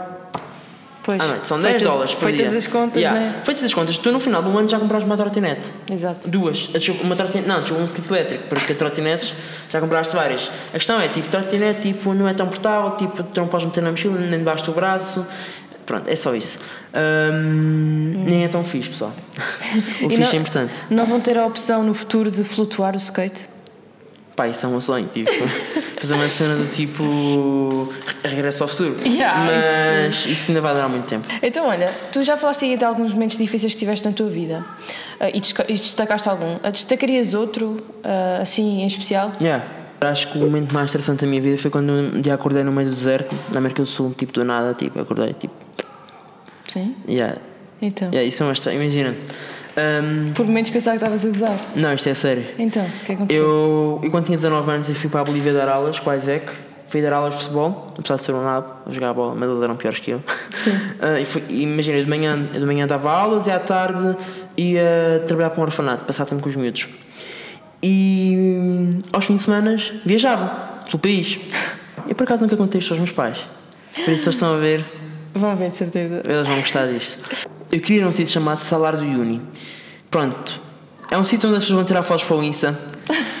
[1.03, 1.21] Pois.
[1.21, 1.45] à noite.
[1.47, 2.57] São 10 feitas, dólares por Feitas dia.
[2.57, 3.19] as contas, Yeah.
[3.19, 3.41] né?
[3.43, 5.71] Feitas as contas, tu no final do ano já compraste uma trotinete.
[5.91, 6.27] Exato.
[6.27, 6.69] Duas.
[6.73, 9.33] Ah, Uma trotinete, não, desculpa, um skate elétrico, porque trotinetes
[9.69, 10.49] já compraste várias.
[10.69, 13.83] A questão é, tipo, trotinete tipo, não é tão portável, tipo, tu não podes meter
[13.83, 15.25] na mochila, nem debaixo do braço.
[15.85, 16.59] Pronto, é só isso.
[16.93, 19.13] Ahm, Nem é tão fixe, pessoal.
[20.03, 20.73] o fixe não- é importante.
[20.89, 23.47] Não vão ter a opção no futuro de flutuar o skate?
[24.35, 25.31] Pá, isso é um sonho, tipo,
[25.97, 27.93] fazer uma cena do tipo
[28.23, 28.95] regresso ao futuro.
[29.05, 31.25] Yeah, Mas isso ainda vai durar muito tempo.
[31.41, 34.65] Então, olha, tu já falaste aí de alguns momentos difíceis que tiveste na tua vida
[35.19, 35.37] Ah, e
[35.69, 36.57] e destacaste algum.
[36.63, 39.31] Ah, Destacarias outro, ah, assim, em especial?
[39.41, 39.63] Yeah.
[40.01, 42.71] Acho que o momento mais interessante da minha vida foi quando um dia acordei no
[42.73, 45.53] meio do deserto, na América do Sul, tipo do nada, tipo, acordei, tipo,
[46.75, 46.95] Sim.
[47.07, 47.37] yeah,
[47.81, 48.09] Então.
[48.09, 49.15] yeah isso é uma história, imagina.
[49.77, 51.59] Ahm, Por momentos pensava que estavas a gozar.
[51.75, 52.45] não, isto é sério.
[52.59, 53.41] Então, o que aconteceu?
[53.43, 56.13] Eu, eu quando tinha 19 anos eu fui para a Bolívia dar aulas com o
[56.13, 56.45] Isaac
[56.87, 59.49] fui dar aulas de futebol, apesar de ser um nabo, a jogar a bola, mas
[59.49, 60.21] eles eram piores que eu.
[60.53, 60.71] Sim.
[61.01, 64.15] Ah, e imagina, eu de manhã, eu de manhã dava aulas e à tarde
[64.55, 66.87] ia trabalhar para um orfanato, passar tempo com os miúdos.
[67.83, 70.47] E aos fins de semana viajava
[70.85, 71.37] pelo país.
[72.07, 73.39] Eu por acaso nunca contei isto aos meus pais.
[73.93, 74.85] Por isso eles estão a ver,
[75.35, 76.23] Vão ver, de certeza.
[76.25, 77.19] eles vão gostar disto.
[77.69, 79.41] Eu queria um sítio chamado Salar do Uni.
[80.09, 80.61] Pronto.
[81.11, 82.79] É um sítio onde as pessoas vão tirar fotos para o Insta.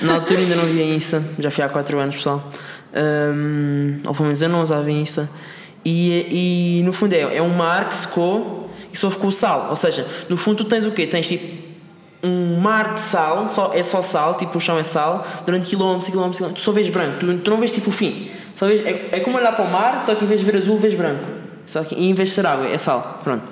[0.01, 2.43] Na altura ainda não havia Insta, já fui há 4 anos, pessoal.
[2.93, 5.29] Hum, ou pelo menos eu não usava Insta.
[5.85, 9.67] E, e no fundo é, é um mar que secou e só ficou sal.
[9.69, 11.07] Ou seja, no fundo tu tens o quê?
[11.07, 11.63] Tens tipo
[12.21, 16.09] um mar de sal, só, é só sal, tipo o chão é sal, durante quilómetros
[16.09, 16.61] e quilómetros, quilómetros.
[16.61, 18.29] Tu só vês branco, tu, tu não vês tipo o fim.
[18.55, 20.57] Só vês, é, é como olhar para o mar, só que em vez de ver
[20.57, 21.34] azul, vês branco.
[21.65, 23.21] Só que em vez de ser água, é sal.
[23.23, 23.43] Pronto.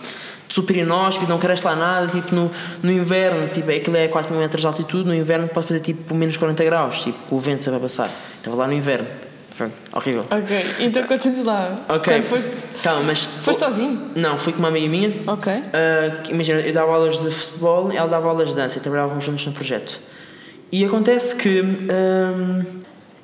[0.49, 2.07] Super inóspito, não cresce lá nada.
[2.07, 2.51] Tipo no,
[2.83, 5.07] no inverno, tipo, aquilo é 4 mil metros de altitude.
[5.07, 8.09] No inverno pode fazer tipo menos 40 graus, tipo, com o vento a passar.
[8.37, 9.07] Estava lá no inverno.
[9.57, 10.25] Pronto, horrível.
[10.31, 11.79] Ok, então conta-nos lá.
[11.87, 12.11] Ok.
[12.13, 12.51] Quando foste.
[13.05, 13.19] Mas.
[13.43, 14.11] Foste sozinho?
[14.15, 15.13] Não, fui com uma amiga minha.
[15.27, 15.51] Ok.
[15.53, 19.23] Ah, que- imagina, eu dava aulas de futebol, ela dava aulas de dança e trabalhávamos
[19.23, 19.99] juntos no projeto.
[20.71, 22.63] E acontece que ahm,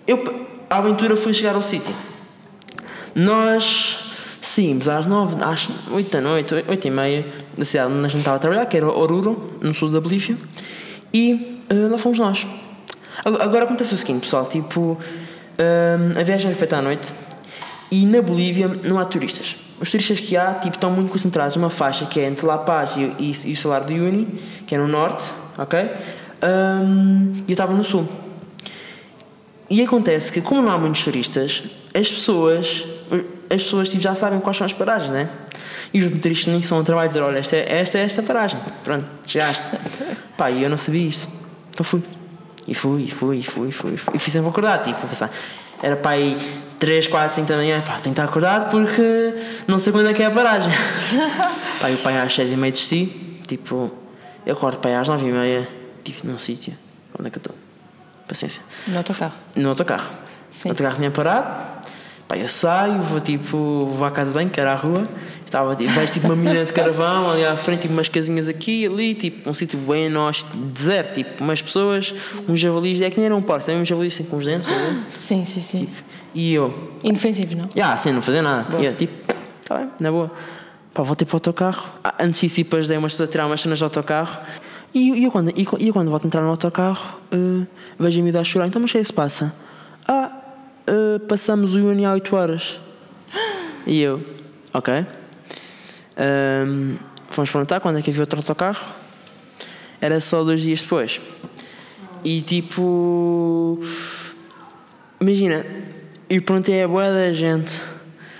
[0.07, 1.93] eu, a aventura foi chegar ao sítio.
[3.15, 4.08] Nós
[4.49, 8.19] saímos às 9, às 8 da noite, 8 e meia, da cidade onde a gente
[8.19, 10.37] estava a trabalhar, que era Oruro, no sul da Bolívia,
[11.13, 12.47] e ah, lá fomos nós.
[13.23, 14.97] Agora acontece o seguinte, pessoal, tipo,
[15.57, 17.13] ahm, a viagem era feita à noite
[17.91, 19.55] e na Bolívia não há turistas.
[19.79, 22.97] Os turistas que há tipo, estão muito concentrados numa faixa que é entre La Paz
[22.97, 24.27] e, e, e o Salar do Uyuni,
[24.65, 25.79] que é no norte, ok?
[26.41, 28.07] Ahm, E eu estava no sul.
[29.69, 32.85] E acontece que, como não há muitos turistas, as pessoas,
[33.49, 35.29] as pessoas tipo, já sabem quais são as paragens, né?
[35.93, 38.59] E os motoristas nem são a trabalho dizer: olha, esta é esta, é esta paragem.
[38.83, 39.71] Pronto, chegaste.
[40.37, 41.27] Pá, e eu não sabia isto.
[41.71, 42.03] Então fui.
[42.67, 44.19] E fui, e fui, e fui, e fui, e fui.
[44.19, 45.31] Fiz sempre acordar, tipo, a pensar.
[45.81, 46.37] Era para aí
[46.77, 49.33] 3, 4, 5 da manhã, pá, tenho que estar acordado porque
[49.67, 50.71] não sei quando é que é a paragem.
[51.81, 53.05] pá, e o pai às 6 e meia desci,
[53.47, 53.91] tipo,
[54.45, 55.67] eu acordo aí às 9 e meia,
[56.03, 56.73] tipo, num sítio.
[57.17, 57.55] Onde é que eu estou?
[58.27, 59.33] Paciência No autocarro.
[59.55, 60.09] no autocarro.
[60.51, 60.69] Sim.
[60.69, 61.78] O autocarro tinha parado,
[62.29, 65.01] pá, eu saio, vou tipo, vou à casa bem, que era a rua,
[65.43, 69.15] estava tipo, tipo uma mina de caravão ali à frente, tipo umas casinhas aqui ali,
[69.15, 72.13] tipo um sítio bem nós, deserto, tipo umas pessoas,
[72.47, 74.69] uns javalis, é que nem era um porco, também uns javalis assim com os dentes?
[75.17, 75.89] Sim, sim, sim.
[76.35, 77.67] e eu, Inofensivos, não?
[77.81, 79.33] ah, assim, não fazia nada, e eu tipo,
[79.65, 80.31] tá bem, na boa.
[80.93, 83.85] Pá, voltei para o autocarro, Ah, antecipas, dei umas pessoas a tirar umas cenas do
[83.85, 84.37] autocarro,
[84.93, 87.65] e, e eu, quando, e, e eu quando volto a entrar no autocarro, eh,
[87.99, 89.51] vejo a miúda a chorar, então mas o que é que se passa?
[90.89, 92.79] Eh, passamos o Uni há 8 horas.
[93.87, 94.23] E eu,
[94.73, 94.93] ok.
[96.17, 96.97] Ahm,
[97.31, 98.85] fomos perguntar quando é que havia outro autocarro.
[100.01, 101.19] Era só dois dias depois.
[102.23, 103.79] E tipo.
[105.19, 105.65] Imagina,
[106.29, 107.81] eu perguntei a boa da gente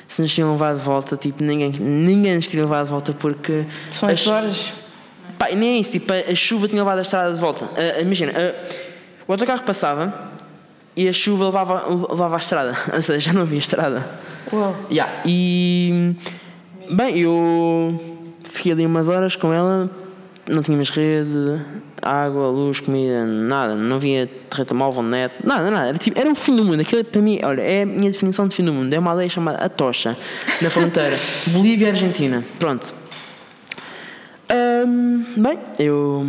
[0.08, 1.18] se nos tinham levado de volta.
[1.18, 3.66] Tipo, ninguém, ninguém nos queria levar de volta porque.
[3.90, 4.74] São as- 8 horas.
[5.38, 7.68] Pá, nem é isso, tipo, a, a chuva tinha levado a estrada de volta.
[7.76, 8.70] Ah, imagina, ah,
[9.28, 10.29] o autocarro passava
[11.00, 12.78] e a chuva levava, levava a estrada.
[12.94, 14.06] Ou seja, já não havia estrada.
[14.52, 14.76] Uau.
[14.92, 16.14] Yeah, e.
[16.92, 17.98] Bem, eu
[18.44, 19.90] fiquei ali umas horas com ela,
[20.48, 21.62] não tínhamos rede,
[22.02, 25.90] água, luz, comida, nada, não havia terreta móvel, net, nada, nada.
[25.90, 26.82] Era, tipo, era o fim do mundo.
[26.82, 28.94] Aquilo para mim, olha, é a minha definição de fim do mundo.
[28.94, 30.18] É uma aldeia chamada Atocha,
[30.62, 32.44] na fronteira Bolívia e Argentina.
[32.58, 32.94] Pronto.
[34.50, 36.28] Ahm, bem, eu.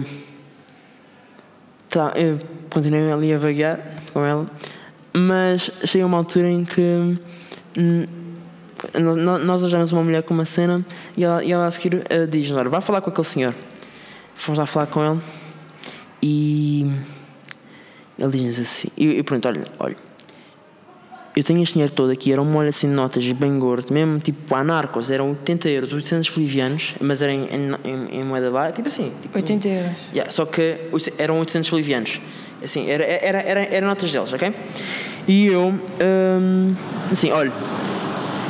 [1.91, 2.39] Tá, eu
[2.71, 3.81] continuei ali a vaguear
[4.13, 4.47] com ela,
[5.13, 6.81] mas chega uma altura em que.
[7.77, 8.07] hum,
[8.99, 10.85] nó- nó- nós ajudamos uma mulher com uma cena
[11.17, 13.55] e ela, e ela a seguir eh, diz: Olha, vai falar com aquele senhor.
[14.37, 15.21] Fomos lá falar com ele
[16.23, 16.91] e
[18.19, 19.97] ele diz-nos assim: Eu, eu pergunto, olha, olha,
[21.37, 24.19] eu tenho este dinheiro todo aqui, era um molho assim de notas bem gordo, mesmo
[24.19, 27.47] tipo a narcos, eram 80 euros, 800 bolivianos, mas era em,
[27.85, 29.93] em, em- moeda lá, tipo assim, tipo, 80 euros.
[30.13, 30.77] Yeah, só que
[31.19, 32.21] eram 800 bolivianos.
[32.63, 34.53] Assim, era, era, era, era notas deles, ok?
[35.29, 35.73] E eu,
[36.41, 36.75] hum,
[37.13, 37.53] assim, olha,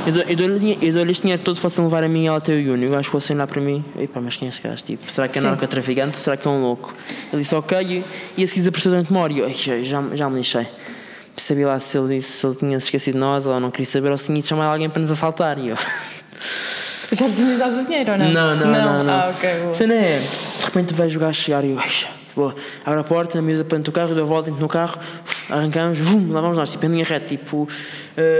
[0.07, 2.27] eu dou- eu dou-lhe dinhe- eu dou-lhe este dinheiro todo, façam levar a mim e
[2.27, 2.89] ela até o Júnior.
[2.89, 4.83] O gajo ficou assim lá para mim, epá, mas quem é esse gajo?
[4.83, 6.17] Tipo, será que é narcotraficante?
[6.17, 6.95] Será que é um louco?
[7.33, 8.05] Ele disse, ok, e,
[8.41, 9.33] e a seguir desapareceu durante uma hora.
[9.33, 10.67] E eu, "Ai, já, já, já me lixei.
[11.41, 14.11] Sabia lá se ele se ele tinha se esquecido de nós ou não queria saber
[14.11, 15.59] ou se tinha de chamar alguém para nos assaltar.
[15.59, 15.77] E eu,
[17.13, 18.31] Já tinhas dado dinheiro ou não?
[18.31, 19.05] não, não, não.
[19.05, 19.13] não.
[19.15, 19.75] Ah, ok, boa.
[19.75, 21.91] Cena é, de repente vejo o gajo chegar e eu, "Ai,
[22.37, 22.55] boa,
[22.87, 24.97] abre a porta, a miúda põe o carro, dou a volta, entro no carro,
[25.51, 27.67] arrancamos, vum, lá vamos nós, tipo, em linha reta, tipo,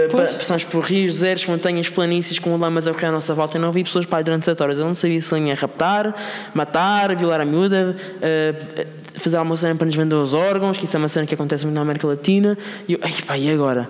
[0.09, 3.57] pa- passamos por rios, desertos, montanhas, planícies, com lamas a correr à nossa volta.
[3.57, 4.77] Eu não vi pessoas para aí durante 7 horas.
[4.79, 6.15] Eu não sabia se ele ia raptar,
[6.53, 10.95] matar, violar a miúda, eh, fazer alguma cena para nos vender os órgãos, que isso
[10.95, 12.57] é uma cena que acontece muito na América Latina.
[12.87, 13.89] E eu, ai pá, e agora?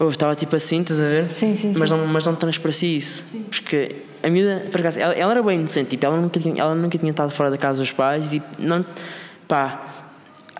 [0.00, 1.30] Eu estava tipo assim, estás a ver?
[1.30, 1.96] Sim, sim, mas sim.
[1.96, 3.36] Não, mas não transparecia isso.
[3.50, 6.74] Porque a miúda, por acaso, ela, ela era bem inocente, tipo, ela nunca, tinha, ela
[6.74, 8.84] nunca tinha estado fora da casa dos pais, tipo, não.
[9.46, 9.94] pá.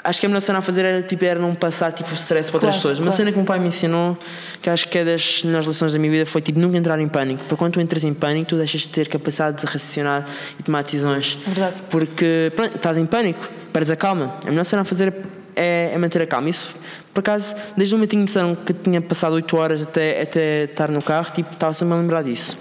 [0.04, 2.58] Acho que a melhor cena a fazer era, tipo, era não passar tipo, stress para
[2.58, 2.98] outras Claro, pessoas.
[2.98, 3.16] Uma claro.
[3.16, 4.16] cena que o meu pai me ensinou,
[4.62, 7.08] que acho que é das melhores lições da minha vida, foi tipo, nunca entrar em
[7.08, 7.40] pânico.
[7.40, 10.24] Porque quando tu entras em pânico, tu deixas de ter capacidade de raciocinar
[10.58, 11.36] e tomar decisões.
[11.44, 11.82] Verdade.
[11.90, 14.34] Porque pronto, estás em pânico, perdes a calma.
[14.46, 15.14] A melhor cena a fazer
[15.56, 16.48] é, é manter a calma.
[16.48, 16.74] Isso,
[17.12, 20.64] por acaso, desde o momento em que disseram que tinha passado 8 horas até, até
[20.64, 22.56] estar no carro, tipo, estava sempre a lembrar disso.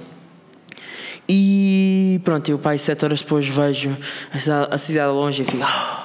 [1.29, 3.95] E pronto, e o pai, 7 horas depois, vejo
[4.33, 5.63] a cidade, a cidade longe e fico.
[5.63, 6.03] "Ah,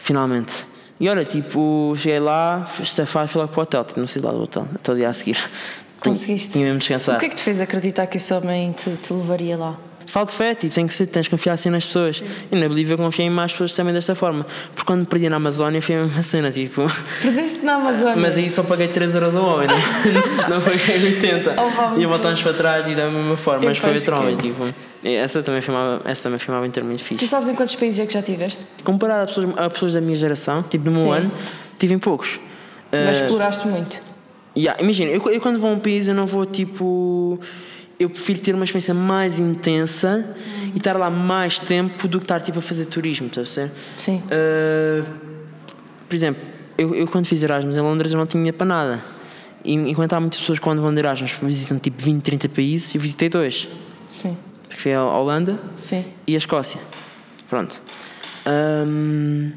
[0.00, 0.66] Finalmente.
[0.98, 4.32] E olha, tipo, cheguei lá, estafado, fui logo para o hotel, tipo, não sei lá
[4.32, 5.38] do hotel, até o dia a seguir.
[6.00, 6.50] Conseguiste?
[6.50, 7.16] Tinha mesmo de descansar.
[7.16, 9.76] O que é que te fez acreditar que esse homem te, te levaria lá?
[10.08, 12.22] Salto de fé, tipo, tem que ser, tens de confiar assim nas pessoas.
[12.50, 14.46] E na Bolívia eu confiei em mais pessoas também desta forma.
[14.74, 16.90] Porque quando perdi na Amazónia foi a mesma cena, tipo.
[17.20, 18.16] Perdeste na Amazónia.
[18.16, 19.74] Mas aí só paguei 3 euros ao homem, né?
[20.48, 21.54] não paguei 80.
[21.58, 23.64] Oh, e voltamos para trás e da mesma forma.
[23.64, 24.64] Eu Mas foi homem, que- tipo.
[25.04, 27.26] Essa também filmava, essa também filmava em termos Tu fixe.
[27.28, 28.64] sabes em quantos países é que já estiveste?
[28.82, 31.12] Comparado a pessoas, a pessoas da minha geração, tipo do meu Sim.
[31.12, 31.32] ano,
[31.78, 32.40] tive em poucos.
[32.90, 34.00] Mas Eh, exploraste muito.
[34.56, 37.38] Yeah, imagina, eu, eu quando vou a um país eu não vou tipo.
[37.98, 40.36] Eu prefiro ter uma experiência mais intensa
[40.72, 43.72] e estar lá mais tempo do que estar tipo a fazer turismo, estás a ver?
[43.96, 44.22] Sim.
[44.26, 45.04] Uh,
[46.08, 46.40] por exemplo,
[46.76, 49.04] eu, eu quando fiz Erasmus em Londres eu não tinha para nada.
[49.64, 53.00] E, enquanto há muitas pessoas quando vão de Erasmus visitam tipo 20, 30 países, eu
[53.00, 53.68] visitei dois.
[54.06, 54.36] Sim.
[54.68, 56.04] Porque foi a Holanda Sim.
[56.26, 56.80] e a Escócia.
[57.50, 57.80] Pronto.
[58.46, 59.52] Ahm,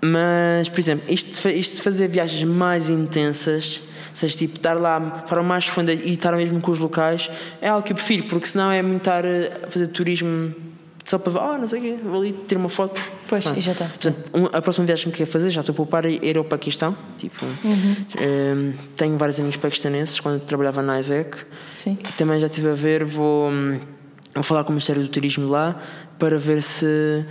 [0.00, 3.80] mas, por exemplo, isto, isto de fazer viagens mais intensas,
[4.14, 7.28] ou seja, tipo, estar lá de forma mais profunda e estar mesmo com os locais,
[7.60, 10.54] é algo que eu prefiro, porque senão é muito estar a fazer turismo
[11.04, 12.98] só para ver, oh, não sei o quê, vou ali ter uma foto.
[13.28, 13.86] Pois, e já está.
[13.86, 16.38] Por exemplo, um- a próxima viagem que quero fazer, já estou a poupar, é ir
[16.38, 16.96] ao Paquistão.
[17.18, 17.96] Tipo, Uhum.
[18.20, 21.36] ahm, tenho vários amigos paquistaneses quando trabalhava na ISEC.
[21.72, 21.98] Sim.
[22.16, 23.78] Também já estive a ver, vou, hum,
[24.32, 25.78] vou falar com o Ministério do Turismo lá
[26.18, 27.26] para ver se.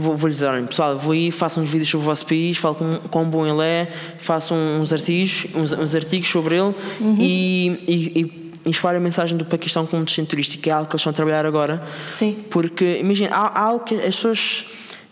[0.00, 2.56] Vou, vou lhes dizer, olhem, pessoal, vou aí, faço uns vídeos sobre o vosso país,
[2.56, 6.74] falo com quão bom ele é, faço uns artigos, uns, uns artigos sobre ele
[7.18, 10.88] e, e, e, e espalho a mensagem do Paquistão como destino turístico, que é algo
[10.88, 11.82] que eles estão a trabalhar agora.
[12.08, 12.36] Sim.
[12.50, 14.64] Porque, imagina, há, há algo que as pessoas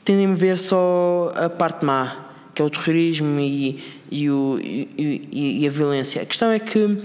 [0.05, 2.17] tendem a ver só a parte má,
[2.55, 3.79] que é o terrorismo e,
[4.11, 4.89] e, o, e,
[5.33, 6.23] e- e a violência.
[6.23, 6.97] A questão é que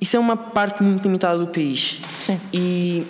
[0.00, 1.98] isso é uma parte muito limitada do país.
[2.20, 2.38] Sim.
[2.52, 3.04] E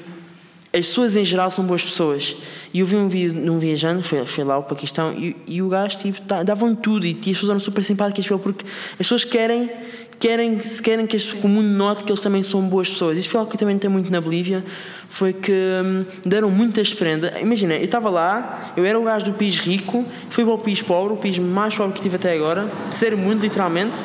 [0.79, 2.37] as pessoas em geral são boas pessoas.
[2.73, 5.63] E eu vi um vídeo de um viajante, foi, foi lá ao Paquistão, e, e
[5.63, 9.71] o gajo tipo, davam tudo, e, as pessoas eram super simpáticas porque as pessoas querem.
[10.19, 13.19] Querem, querem que, o mundo note que eles também são boas pessoas.
[13.19, 14.65] Isso foi algo que eu também tenho muito na Bolívia.
[15.11, 17.39] Foi que hum, deram muitas prendas.
[17.39, 20.81] Imagina, eu estava lá, eu era o gajo do país rico, fui para o país
[20.81, 24.03] pobre, o país mais pobre que tive até agora, terceiro mundo, literalmente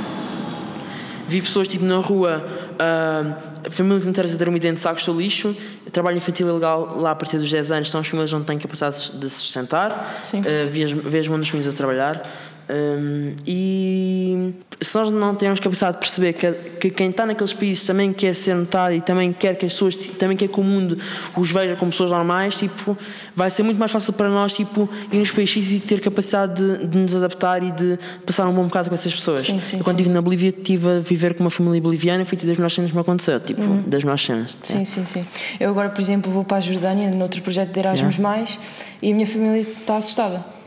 [1.31, 2.45] vi pessoas tipo na rua,
[2.77, 3.37] ah,
[3.69, 5.55] famílias inteiras a dormir dentro de sacos de lixo.
[5.91, 9.11] Trabalho infantil ilegal lá a partir dos 10 anos, são as famílias não têm capacidade
[9.13, 10.21] de se sustentar.
[10.23, 10.39] Sim.
[10.39, 12.23] As, vi as mãos dos meninos a trabalhar.
[12.69, 17.85] Um, e se nós não tivermos capacidade de perceber que, que quem está naqueles países
[17.85, 20.97] também quer ser notado e também quer que as pessoas também quer que o mundo
[21.35, 22.97] os veja como pessoas normais, tipo,
[23.35, 26.87] vai ser muito mais fácil para nós tipo, ir nos países e ter capacidade de,
[26.87, 29.41] de nos adaptar e de passar um bom bocado com essas pessoas.
[29.41, 32.25] Sim, sim, Eu quando estive na Bolívia estive a viver com uma família boliviana e
[32.25, 34.55] foi tipo das melhores cenas que me aconteceu, tipo, das melhores cenas.
[34.63, 35.25] Sim, sim, sim.
[35.59, 38.57] Eu agora, por exemplo, vou para a Jordânia, noutro projeto de Erasmus, mais,
[39.01, 40.60] e a minha família está assustada.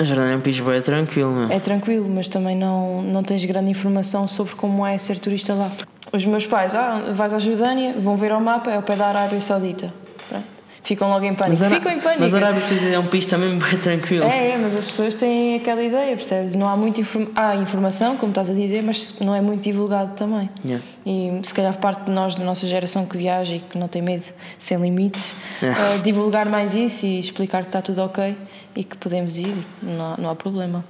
[0.00, 1.50] A Jordânia é um país bem tranquilo, meu.
[1.52, 5.70] É tranquilo, mas também não, não tens grande informação sobre como é ser turista lá.
[6.10, 9.06] Os meus pais, ah, vais à Jordânia, vão ver ao mapa, é ao pé da
[9.08, 9.92] Arábia Saudita.
[10.28, 10.44] Pronto.
[10.82, 11.62] Ficam logo em pânico.
[11.62, 12.22] Ara- Ficam em pânico.
[12.22, 14.24] mas a Arábia Saudita é um país também bem tranquilo.
[14.24, 16.54] É, é, mas as pessoas têm aquela ideia, percebes?
[16.54, 17.26] Não há muita inform...
[17.36, 20.48] há informação, como estás a dizer, mas não é muito divulgado também.
[20.64, 20.82] Yeah.
[21.04, 24.00] E se calhar parte de nós, da nossa geração que viaja e que não tem
[24.00, 24.24] medo,
[24.58, 25.78] sem limites, Yeah.
[25.78, 28.34] eh, divulgar mais isso e explicar que está tudo ok
[28.74, 30.84] e que podemos ir não há, não há problema.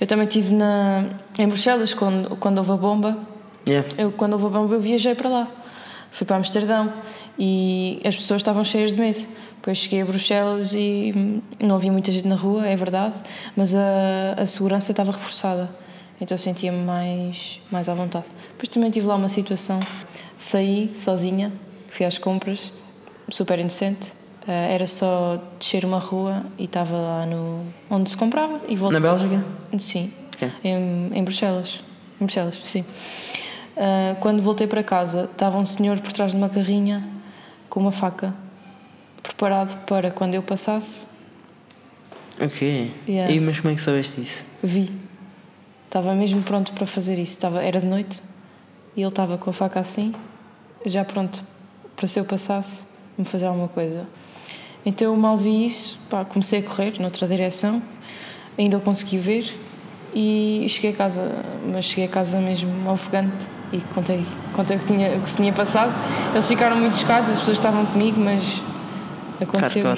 [0.00, 1.06] Eu também estive na,
[1.38, 3.18] em Bruxelas quando, quando houve a bomba.
[3.66, 3.88] Yeah.
[3.96, 5.48] Eu, quando houve a bomba, eu viajei para lá.
[6.10, 6.92] Fui para Amsterdão
[7.38, 9.26] e as pessoas estavam cheias de medo.
[9.56, 13.22] Depois cheguei a Bruxelas e hum, não havia muita gente na rua, é verdade,
[13.56, 15.70] mas a, a segurança estava reforçada.
[16.20, 18.26] Então sentia-me mais, mais à vontade.
[18.50, 19.80] Depois também tive lá uma situação.
[20.36, 21.52] Saí sozinha,
[21.88, 22.72] fui às compras,
[23.28, 24.12] super inocente.
[24.46, 28.98] Eh, era só descer uma rua e estava lá no, onde se comprava e voltei.
[28.98, 29.44] Na Bélgica?
[29.78, 30.12] Sim,
[30.64, 31.80] em, em Bruxelas.
[32.20, 32.84] Em Bruxelas, sim.
[33.76, 37.02] Ah, quando voltei para casa, estava um senhor por trás de uma carrinha
[37.68, 38.34] com uma faca,
[39.22, 41.06] preparado para quando eu passasse,
[42.40, 42.92] Ok.
[43.06, 43.32] Yeah.
[43.32, 44.44] E, mas como é que soubeste isso?
[44.62, 44.90] vi.
[45.86, 47.34] Estava mesmo pronto para fazer isso.
[47.34, 48.22] Estava, era de noite
[48.96, 50.14] e ele estava com a faca assim,
[50.86, 51.44] já pronto
[51.94, 52.84] para se eu passasse,
[53.16, 54.06] me fazer alguma coisa.
[54.84, 57.80] Então eu mal vi isso, pá, comecei a correr noutra direção,
[58.58, 59.54] ainda o consegui ver
[60.14, 64.86] e cheguei a casa, mas cheguei a casa mesmo ofegante e contei, contei o, que
[64.86, 65.92] tinha, o que se tinha passado.
[66.32, 68.60] Eles ficaram muito chocados, as pessoas estavam comigo, mas
[69.42, 69.94] aconteceu.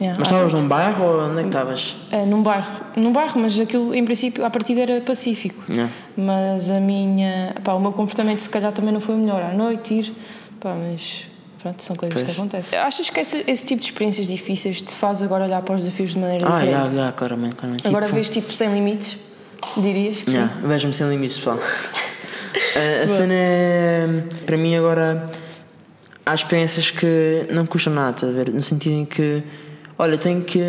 [0.00, 1.96] Yeah, Mas estavas num bairro ou onde é que estavas?
[2.12, 5.64] É, num bairro, num bairro, mas aquilo em princípio à partida era pacífico.
[5.68, 5.92] Yeah.
[6.16, 9.52] Mas a minha, pá, o meu comportamento se calhar também não foi o melhor à
[9.52, 10.14] noite ir,
[10.60, 11.26] pá, mas
[11.60, 12.26] pronto, são coisas Pois.
[12.26, 12.78] que acontecem.
[12.78, 16.10] Achas que esse, esse tipo de experiências difíceis te faz agora olhar para os desafios
[16.12, 16.70] de maneira Ah, diferente?
[16.74, 17.86] yeah, yeah, claramente, claramente.
[17.86, 19.16] Agora Tipo, vês tipo sem limites,
[19.76, 20.68] dirias que Yeah, sim?
[20.68, 21.58] Vejo-me sem limites, pessoal.
[22.76, 24.06] a, a cena é.
[24.46, 25.26] Para mim, agora.
[26.24, 28.50] Há experiências que não me custam nada, a ver?
[28.52, 29.42] No sentido em que.
[30.00, 30.60] Olha, tenho que,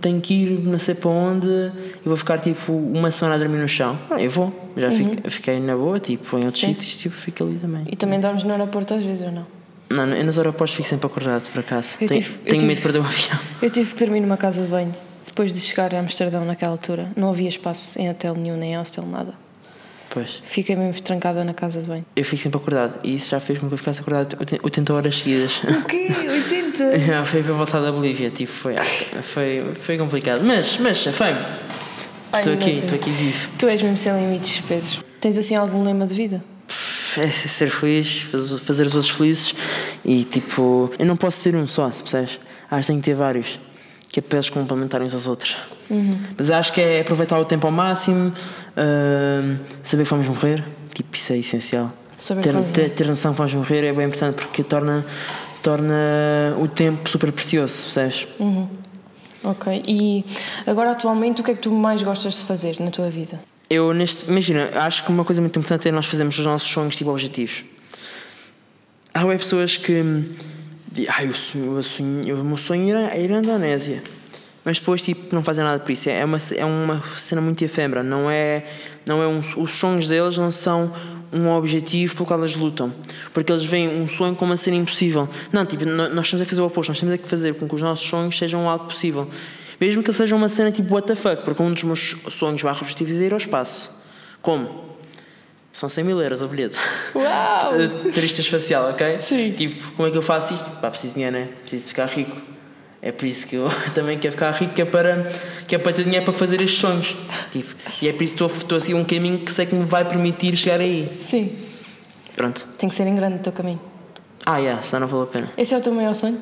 [0.00, 3.58] tenho que ir não sei para onde e vou ficar tipo uma semana a dormir
[3.58, 3.98] no chão.
[4.08, 4.70] Ah, eu vou.
[4.74, 6.68] Já fico- fiquei na boa, tipo, em outros Uhum.
[6.68, 6.74] Sim.
[6.80, 7.84] sítios, tipo, fico ali também.
[7.90, 9.46] E também dormes no aeroporto às vezes ou não?
[9.90, 11.96] Não, eu nos aeroportos fico sempre acordado, por acaso.
[12.00, 13.38] Eu tenho tive- tenho tive- medo de perder o avião.
[13.62, 14.94] Eu tive que dormir numa casa de banho
[15.24, 17.08] depois de chegar a Amsterdão naquela altura.
[17.16, 19.34] Não havia espaço em hotel nenhum, nem hostel, nada.
[20.10, 20.40] Pois.
[20.44, 22.04] Fiquei mesmo trancada na casa de banho.
[22.14, 25.18] Eu fico sempre acordado e isso já fez com que eu ficasse acordado 80 horas
[25.18, 25.60] seguidas.
[25.64, 26.06] O quê?
[26.28, 26.98] 80?
[27.04, 28.74] Já foi para voltar da Bolívia, tipo, foi,
[29.22, 30.42] foi, foi complicado.
[30.44, 31.34] Mas, mas, foi.
[32.38, 33.48] Estou aqui, estou aqui vivo.
[33.58, 35.04] Tu és mesmo sem limites, Pedro.
[35.20, 36.44] Tens assim algum lema de vida?
[37.18, 38.22] É ser feliz,
[38.66, 39.54] fazer, os outros felizes
[40.04, 42.38] e tipo, eu não posso ser um só, percebes?
[42.70, 43.58] Acho que tenho que ter vários,
[44.08, 45.56] que é para eles complementarem uns aos outros.
[46.36, 48.32] Mas acho que é aproveitar o tempo ao máximo,
[48.76, 51.92] hum, saber que vamos morrer, tipo, isso é essencial.
[52.18, 55.04] Saber ter, que vamos ter, ter noção que vamos morrer é bem importante porque torna,
[55.62, 58.26] torna o tempo super precioso, percebes?
[59.44, 59.82] Ok.
[59.86, 60.24] E
[60.66, 63.38] agora, atualmente, o que é que tu mais gostas de fazer na tua vida?
[63.68, 66.94] Eu, neste, imagina, acho que uma coisa muito importante é nós fazermos os nossos sonhos
[66.94, 67.64] tipo objetivos.
[69.12, 70.02] Há pessoas que.
[71.08, 71.32] Ah, eu
[72.26, 74.02] eu o meu sonho é ir à Indonésia.
[74.64, 76.08] Mas depois tipo, não fazem nada por isso.
[76.08, 78.02] É uma, é uma cena muito efêmera.
[78.02, 78.64] Não é,
[79.06, 80.92] não é um, os sonhos deles não são
[81.32, 82.92] um objetivo pelo qual eles lutam.
[83.32, 85.28] Porque eles veem um sonho como a ser impossível.
[85.52, 86.88] Não, tipo, nós temos a fazer o oposto.
[86.90, 89.28] Nós temos a que fazer com que os nossos sonhos sejam algo possível.
[89.80, 91.42] Mesmo que seja uma cena tipo what the fuck.
[91.42, 93.90] Porque um dos meus sonhos barra objetivos é ir ao espaço.
[94.40, 94.84] Como?
[95.72, 96.78] São 100 mil euros o bilhete.
[97.14, 97.58] Uau!
[98.14, 99.18] Turista espacial, ok?
[99.20, 99.50] Sim.
[99.52, 100.70] Tipo, como é que eu faço isto?
[100.80, 101.48] Pá, preciso de dinheiro, né?
[101.62, 102.36] Preciso ficar rico.
[103.02, 105.26] É por isso que eu também quero ficar rico, que é para,
[105.66, 107.16] que é para ter dinheiro para fazer estes sonhos.
[107.50, 109.74] Tipo, e é por isso que estou, estou a seguir um caminho que sei que
[109.74, 111.10] me vai permitir chegar aí.
[111.18, 111.54] Sim.
[112.36, 112.68] Pronto.
[112.78, 113.80] Tem que ser em grande o teu caminho.
[114.46, 115.52] Ah, yeah, só não valeu a pena.
[115.56, 116.40] Esse é o teu maior sonho?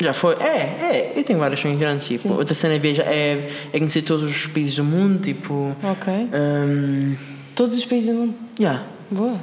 [0.00, 0.34] Já foi.
[0.34, 1.12] É, é.
[1.16, 2.08] Eu tenho vários sonhos grandes.
[2.08, 2.34] Tipo, Sim.
[2.34, 5.20] outra cena é, viajar, é, é conhecer todos os países do mundo.
[5.22, 5.74] Tipo.
[5.82, 6.12] Ok.
[6.12, 7.16] hum,
[7.54, 8.34] Todos os países do mundo?
[8.58, 8.82] yeah.
[9.10, 9.38] Boa.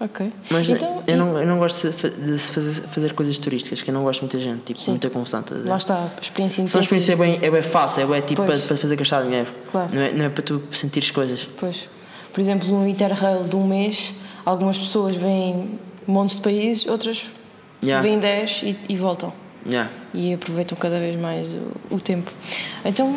[0.00, 0.30] Ok.
[0.50, 3.90] Mas então, eu, não, eu não gosto de fa- de fazer, fazer coisas turísticas, que
[3.90, 4.92] eu não gosto de muita gente, tipo, Sim.
[4.92, 5.42] muita confusão.
[5.42, 5.68] ver?
[5.68, 7.38] Lá está, a experiência Só a experiência é intensa.
[7.40, 8.58] bem, é bem fácil, é bem tipo Pois.
[8.60, 9.48] para, para fazer gastar dinheiro.
[9.72, 9.88] Claro.
[9.92, 11.48] Não, é, não é para tu sentires coisas.
[11.58, 11.88] Pois.
[12.32, 14.12] Por exemplo, no Interrail de um mês,
[14.46, 17.26] algumas pessoas vêm montes de países, outras
[17.82, 18.02] Yeah.
[18.06, 19.32] vêm 10 e, e voltam.
[19.68, 19.90] Yeah.
[20.14, 22.32] E aproveitam cada vez mais o, o tempo.
[22.84, 23.16] Então,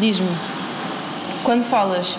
[0.00, 0.28] diz-me,
[1.42, 2.16] quando falas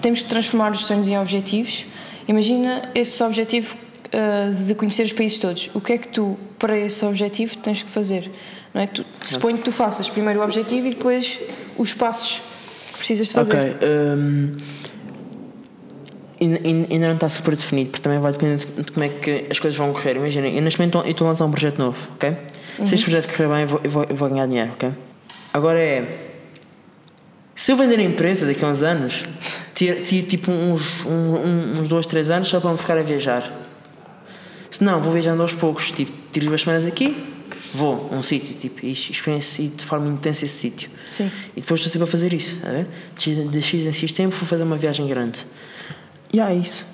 [0.00, 1.84] temos que transformar os sonhos em objetivos,
[2.26, 3.76] imagina esse objetivo
[4.12, 5.70] ah, de conhecer os países todos.
[5.74, 8.30] O que é que tu, para esse objetivo, tens que fazer?
[8.72, 8.86] Não é?
[8.86, 11.38] Tu, suponho que tu faças primeiro o objetivo e depois
[11.76, 12.40] os passos
[12.92, 13.52] que precisas de fazer.
[13.52, 13.88] Ok.
[13.88, 14.52] hum,
[16.40, 19.58] ainda- ainda não está super definido, porque também vai depender de como é que as
[19.58, 20.16] coisas vão correr.
[20.16, 22.36] Imagina, eu neste momento estou a lançar um projeto novo, ok?
[22.86, 24.90] Se este projeto correr bem, eu vou, eu, vou, eu vou ganhar dinheiro, ok?
[25.52, 26.32] Agora é.
[27.54, 29.22] Se eu vender a empresa daqui a uns anos,
[29.74, 33.52] ter tipo uns, um- uns dois, três anos só para me ficar a viajar.
[34.70, 37.16] Se não, vou viajando aos poucos, tipo, tiro duas semanas aqui,
[37.72, 40.90] vou a um sítio, tipo, e experiencio de forma intensa esse sítio.
[41.06, 41.30] Sim.
[41.56, 42.86] E depois estou sempre a fazer isso, tá a ver?
[43.16, 45.46] De, de X em X tempo vou fazer uma viagem grande.
[46.32, 46.84] E há isso.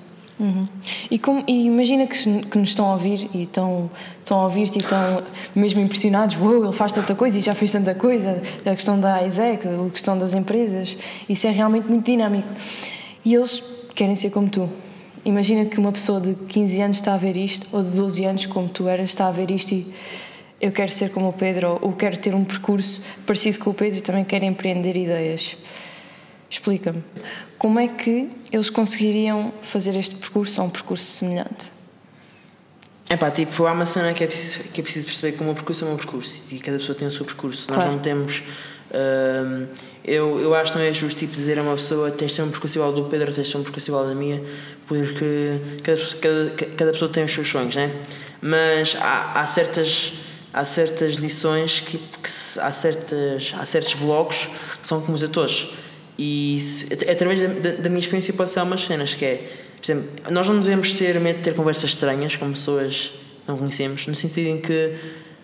[0.41, 0.67] Uhum.
[1.11, 3.91] E, como- e imagina que, que nos estão a ouvir e estão,
[4.23, 5.21] estão a ouvir-te e estão
[5.53, 6.35] mesmo impressionados.
[6.35, 8.41] Uou, ele faz tanta coisa e já fez tanta coisa.
[8.65, 10.97] A questão da ISEC, a questão das empresas.
[11.29, 12.49] Isso é realmente muito dinâmico.
[13.23, 13.61] E eles
[13.93, 14.67] querem ser como tu.
[15.23, 18.45] Imagina que uma pessoa de 15 anos está a ver isto, ou de 12 anos,
[18.47, 19.93] como tu eras, está a ver isto e
[20.59, 23.73] eu quero ser como o Pedro, ou, ou quero ter um percurso parecido com o
[23.75, 25.55] Pedro e também quero empreender ideias.
[26.51, 27.01] Explica-me,
[27.57, 31.71] como é que eles conseguiriam fazer este percurso ou um percurso semelhante?
[33.09, 35.45] É pá, tipo, há uma cena que é preciso, que é preciso perceber que o
[35.45, 37.67] meu percurso é o meu percurso e cada pessoa tem o seu percurso.
[37.67, 37.83] Claro.
[37.83, 38.43] Nós não temos
[38.93, 39.67] Um,
[40.03, 42.43] eu, eu acho que não é justo tipo, dizer a uma pessoa tens de ter
[42.43, 44.43] um percurso igual do Pedro, tens de ter um percurso igual da minha,
[44.85, 47.89] porque cada, cada, cada pessoa tem os seus sonhos, né?
[48.41, 50.13] Mas há, há certas
[50.53, 54.49] há certas lições que, que há, certas, há certos blocos
[54.81, 55.73] que são comuns a todos.
[56.23, 59.43] E isso, através da, da, minha experiência pode ser umas cenas que é,
[59.75, 63.11] por exemplo, nós não devemos ter medo de ter conversas estranhas com pessoas
[63.43, 64.93] que não conhecemos, no sentido em que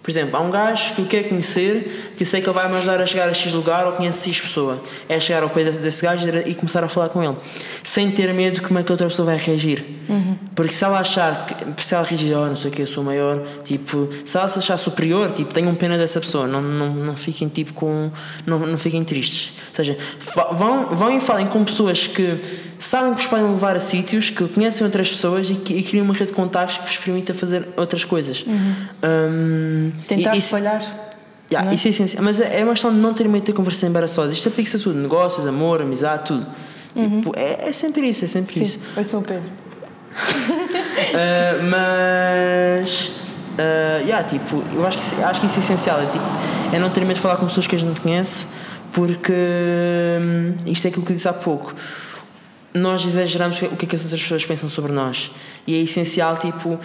[0.07, 2.77] por exemplo, há um gajo que eu quero conhecer, que sei que ele vai me
[2.77, 4.81] ajudar a chegar a X lugar ou conhece X pessoa.
[5.09, 7.35] É chegar ao pé desse gajo e começar a falar com ele,
[7.83, 9.83] sem ter medo de como é que a outra pessoa vai reagir.
[10.07, 10.37] Uhum.
[10.55, 11.45] Porque se ela achar,
[11.75, 14.47] que, se ela reagir, oh, não sei o que, eu sou maior, tipo, se ela
[14.47, 18.09] se achar superior, tipo, tenham pena dessa pessoa, não, não, não fiquem tipo com.
[18.45, 19.51] Não, não fiquem tristes.
[19.71, 19.97] Ou seja,
[20.53, 22.39] vão, vão e falem com pessoas que
[22.79, 26.05] sabem que vos podem levar a sítios, que conhecem outras pessoas e, que, e criam
[26.05, 28.45] uma rede de contactos que vos permita fazer outras coisas.
[28.45, 28.75] Uhum.
[29.03, 30.81] Um, Tentar e, falhar.
[31.51, 31.75] Yeah, é?
[31.75, 32.23] Isso é essencial.
[32.23, 34.33] Mas é, é uma questão de não ter medo de ter conversas embaraçosas.
[34.33, 36.45] Isto aplica-se a tudo: negócios, amor, amizade, tudo.
[36.95, 37.21] Uhum.
[37.21, 38.79] Tipo, é, é sempre isso, é sempre Sim, isso.
[38.95, 39.43] Eu sou o Pedro.
[39.43, 39.47] uh,
[42.83, 43.11] mas.
[43.57, 45.99] Uh, yeah, tipo, eu acho que, isso, acho que isso é essencial.
[45.99, 48.45] É, tipo, é não ter medo de falar com pessoas que a gente conhece,
[48.93, 51.73] porque hum, isto é aquilo que eu disse há pouco
[52.77, 55.31] nós exageramos o que é que as outras pessoas pensam sobre nós.
[55.65, 56.79] E é essencial, tipo,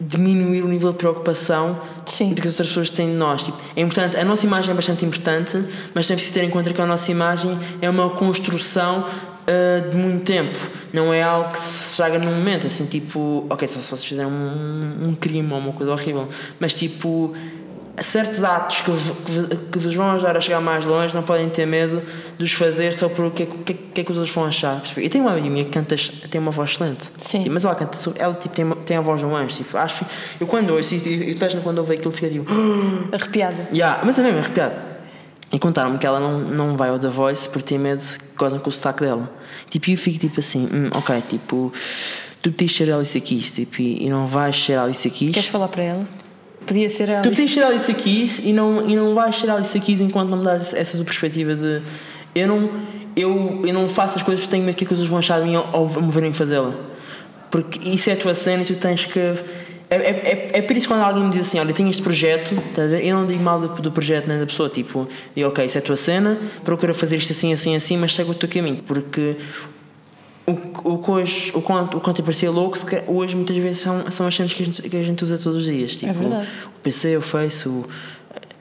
[0.00, 2.34] diminuir o nível de preocupação Sim.
[2.34, 3.44] de que as outras pessoas têm de nós.
[3.44, 5.62] Tipo, é importante, a nossa imagem é bastante importante,
[5.94, 9.00] mas tem que ter em conta que a nossa imagem é uma construção
[9.46, 10.58] uh, de muito tempo.
[10.92, 14.30] Não é algo que se estraga num momento, assim, tipo, ok, só se vocês fizerem
[14.30, 16.28] um, um crime ou uma coisa horrível,
[16.60, 17.34] mas tipo
[18.02, 21.66] certos atos que, que, que, vos vão ajudar a chegar mais longe não podem ter
[21.66, 22.02] medo
[22.36, 24.82] de os fazer só por o que, que, que é que os outros vão achar.
[24.96, 25.96] E tem uma amiga minha que canta,
[26.30, 27.10] tem uma voz excelente.
[27.18, 27.42] Sim.
[27.42, 29.56] Tipo, mas ela canta, ela tipo, tem, tem a voz de um anjo.
[29.56, 30.04] Tipo, acho,
[30.40, 32.50] eu quando ouço, e, e, e quando ouve aquilo, fica tipo.
[33.12, 33.68] Arrepiada.
[33.72, 34.96] Yeah, mas é mesmo arrepiada.
[35.52, 38.58] E contaram-me que ela não, não vai ao The Voice porque tem medo que gozem
[38.58, 39.30] com o sotaque dela.
[39.70, 41.72] Tipo, eu fico tipo assim, hum, ok, tipo,
[42.42, 45.32] tu podias ser Alice Keys tipo, e não vais ser Alice Keys.
[45.32, 46.25] Queres falar para ela?
[46.66, 47.20] Podia ser a.
[47.20, 50.38] Tu podias ser Alice Keys e não, e não vais ser Alice Keys enquanto não
[50.38, 51.82] me dás essa perspectiva de
[52.36, 52.70] eu não,
[53.16, 55.46] eu, eu não faço as coisas porque tenho medo que as coisas vão achar de
[55.46, 56.74] mim ao, me verem fazê-la.
[57.50, 59.18] Porque isso é a tua cena e tu tens que.
[59.88, 62.54] É, é, é, é por isso quando alguém me diz assim: Olha, tenho este projeto,
[62.74, 64.68] tá eu não digo mal do, do projeto nem da pessoa.
[64.68, 68.14] Tipo, digo, ok, isso é a tua cena, procura fazer isto assim, assim, assim, mas
[68.14, 68.82] segue o teu caminho.
[68.86, 69.36] Porque
[70.46, 72.78] o, o, hoje, o, quanto, o quanto parecia louco,
[73.08, 75.62] hoje muitas vezes são, são as cenas que a, gente, que a gente usa todos
[75.62, 75.96] os dias.
[75.96, 76.48] Tipo, é verdade.
[76.66, 77.84] O PC, o Face, o,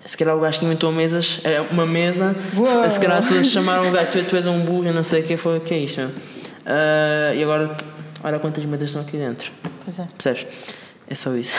[0.03, 3.89] se calhar o gajo que inventou mesas, é uma mesa, se, se calhar todos chamaram
[3.89, 5.73] o gajo, tu, tu és um burro e não sei o que foi, o que
[5.73, 6.01] é isto.
[6.01, 7.77] Uh, e agora,
[8.23, 9.51] olha quantas mesas estão aqui dentro.
[9.83, 10.07] Pois é.
[10.17, 10.47] Percebes?
[11.07, 11.53] É só isso.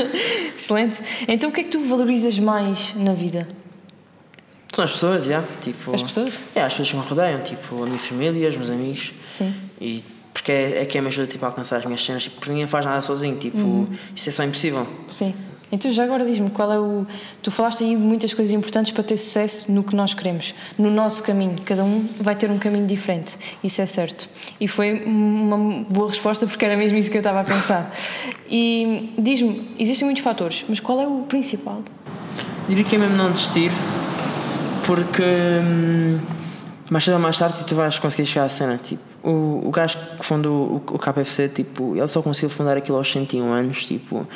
[0.54, 1.00] Excelente.
[1.26, 3.48] Então o que é que tu valorizas mais na vida?
[4.72, 5.44] São as pessoas, já.
[5.60, 6.32] Tipo, as pessoas?
[6.54, 9.12] É, as pessoas que me rodeiam, tipo, a minha família, os meus amigos.
[9.26, 9.54] Sim.
[9.80, 10.02] E
[10.32, 12.66] porque é, é quem me ajuda tipo, a alcançar as minhas cenas, tipo, porque ninguém
[12.66, 13.86] faz nada sozinho, tipo, uhum.
[14.16, 14.86] isso é só impossível.
[15.08, 15.34] Sim.
[15.70, 17.06] Então já agora diz-me qual é o.
[17.42, 21.22] Tu falaste aí muitas coisas importantes para ter sucesso no que nós queremos, no nosso
[21.22, 21.62] caminho.
[21.64, 24.28] Cada um vai ter um caminho diferente, isso é certo.
[24.60, 27.90] E foi uma boa resposta porque era mesmo isso que eu estava a pensar.
[28.50, 31.82] E diz-me, existem muitos fatores, mas qual é o principal?
[32.68, 33.70] Diria que é mesmo não desistir
[34.86, 36.20] porque hum,
[36.90, 38.78] mais cedo ou mais tarde tipo, tu vais conseguir chegar à cena.
[38.78, 42.98] Tipo, o, o gajo que fundou o, o KFC, tipo, ele só conseguiu fundar aquilo
[42.98, 43.86] aos 101 anos.
[43.86, 44.26] Tipo,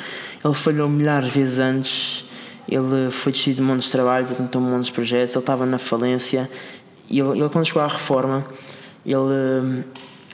[0.43, 2.25] ele falhou milhares de vezes antes.
[2.67, 5.77] Ele foi decidido de montes de trabalhos, ele tentou montes de projetos, ele estava na
[5.77, 6.49] falência.
[7.09, 8.45] E ele, ele quando chegou à reforma,
[9.05, 9.83] ele, hum,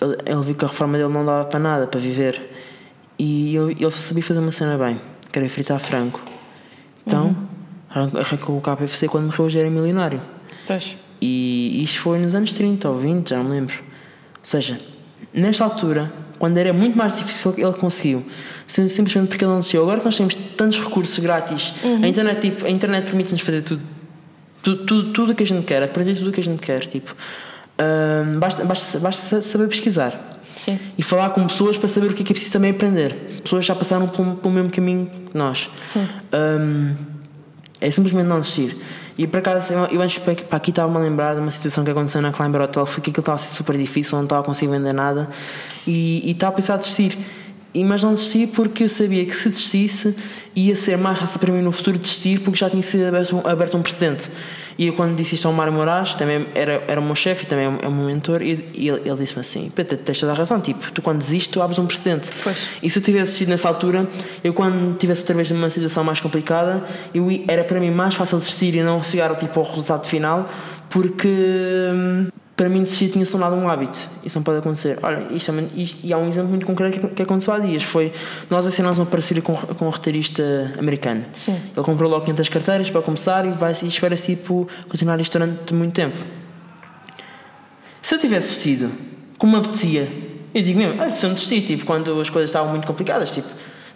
[0.01, 2.41] ele, ele viu que a reforma dele não dava para nada, para viver.
[3.19, 4.99] E ele, ele só sabia fazer uma cena bem,
[5.31, 6.19] que era fritar frango.
[7.05, 7.25] Então.
[7.25, 7.52] Uhum
[7.93, 10.21] arrancou o KFC quando morreu já era milionário.
[10.65, 10.97] Pois.
[11.21, 13.75] E isto foi nos anos 30 ou 20, já não me lembro.
[13.75, 13.81] Ou
[14.43, 14.79] seja,
[15.33, 18.25] nesta altura, quando era muito mais difícil, ele conseguiu.
[18.67, 19.83] Simplesmente porque ele não desceu.
[19.83, 22.03] Agora que nós temos tantos recursos grátis, uhum.
[22.03, 23.81] a internet, tipo, a internet permite-nos fazer tudo.
[24.61, 26.87] Tudo, tudo, tudo o que a gente quer, aprender tudo o que a gente quer.
[26.87, 27.15] Tipo,
[27.79, 30.39] um, basta, basta, basta saber pesquisar.
[30.55, 30.79] Sim.
[30.97, 33.13] E falar com pessoas para saber o que é que é preciso também aprender.
[33.41, 35.69] Pessoas já passaram pelo, pelo mesmo caminho que nós.
[35.83, 36.07] Sim.
[36.33, 37.12] Um,
[37.83, 38.77] é simplesmente não desistir.
[39.17, 42.21] E por acaso, eu, antes para aqui estava-me a lembrar de uma situação que aconteceu
[42.21, 42.85] na Climber Hotel.
[42.85, 45.29] Foi que aquilo estava a ser super difícil, não estava a conseguir vender nada
[45.85, 47.17] e, e estava a pensar a desistir.
[47.73, 50.15] E, mas não desisti porque eu sabia que se desistisse
[50.55, 53.77] ia ser mais fácil para mim no futuro desistir porque já tinha sido aberto, aberto
[53.77, 54.29] um precedente.
[54.77, 57.47] E eu, quando disse isto ao Mário Moraes, também era, era o meu chefe e
[57.47, 60.35] também é o meu mentor, e, e ele, ele disse-me assim: Pedro, tens toda a
[60.35, 62.29] razão, tipo, tu quando desistes, tu abres um precedente.
[62.43, 62.57] Pois.
[62.81, 64.07] E se eu tivesse sido nessa altura,
[64.43, 68.39] eu quando tivesse outra vez numa situação mais complicada, eu, era para mim mais fácil
[68.39, 70.49] desistir e não chegar tipo, ao resultado final,
[70.89, 71.29] porque
[71.93, 73.97] hum, para mim desistir tinha se tornado um hábito.
[74.23, 74.99] Isso não pode acontecer.
[75.01, 77.81] Olha, isto, é, isto, e há um exemplo muito concreto que, aconteceu há dias.
[77.81, 78.11] Foi,
[78.49, 81.25] nós assinámos uma parceria com, com um roteirista americano.
[81.33, 81.59] Sim.
[81.75, 85.73] Ele comprou logo 500 carteiras para começar e, vai, e espera-se tipo, continuar isto durante
[85.73, 86.15] muito tempo.
[88.01, 88.91] Se eu tivesse desistido,
[89.39, 90.07] como me apetecia,
[90.53, 93.47] eu digo mesmo, ah, se eu desistir, tipo, quando as coisas estavam muito complicadas, tipo,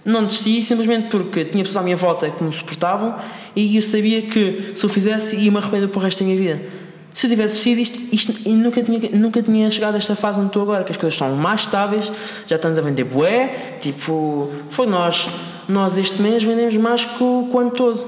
[0.04, 3.16] não desisti simplesmente porque tinha pessoas à minha volta que me suportavam
[3.56, 6.38] e eu sabia que se eu fizesse ia me arrepender para o resto da minha
[6.38, 6.77] vida
[7.18, 10.38] se eu tivesse sido isto, isto e nunca tinha, nunca tinha chegado a esta fase
[10.40, 12.12] onde estou agora, que as coisas estão mais estáveis,
[12.46, 15.28] já estamos a vender bué, tipo, foi nós,
[15.68, 18.08] nós este mês vendemos mais que o, o ano todo.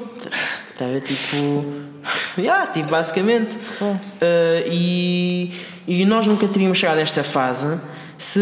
[0.72, 1.66] Está a ver, tipo,
[2.38, 3.58] yeah, tipo, basicamente.
[3.82, 5.54] Uh, e,
[5.88, 7.80] e nós nunca teríamos chegado a esta fase
[8.16, 8.40] se,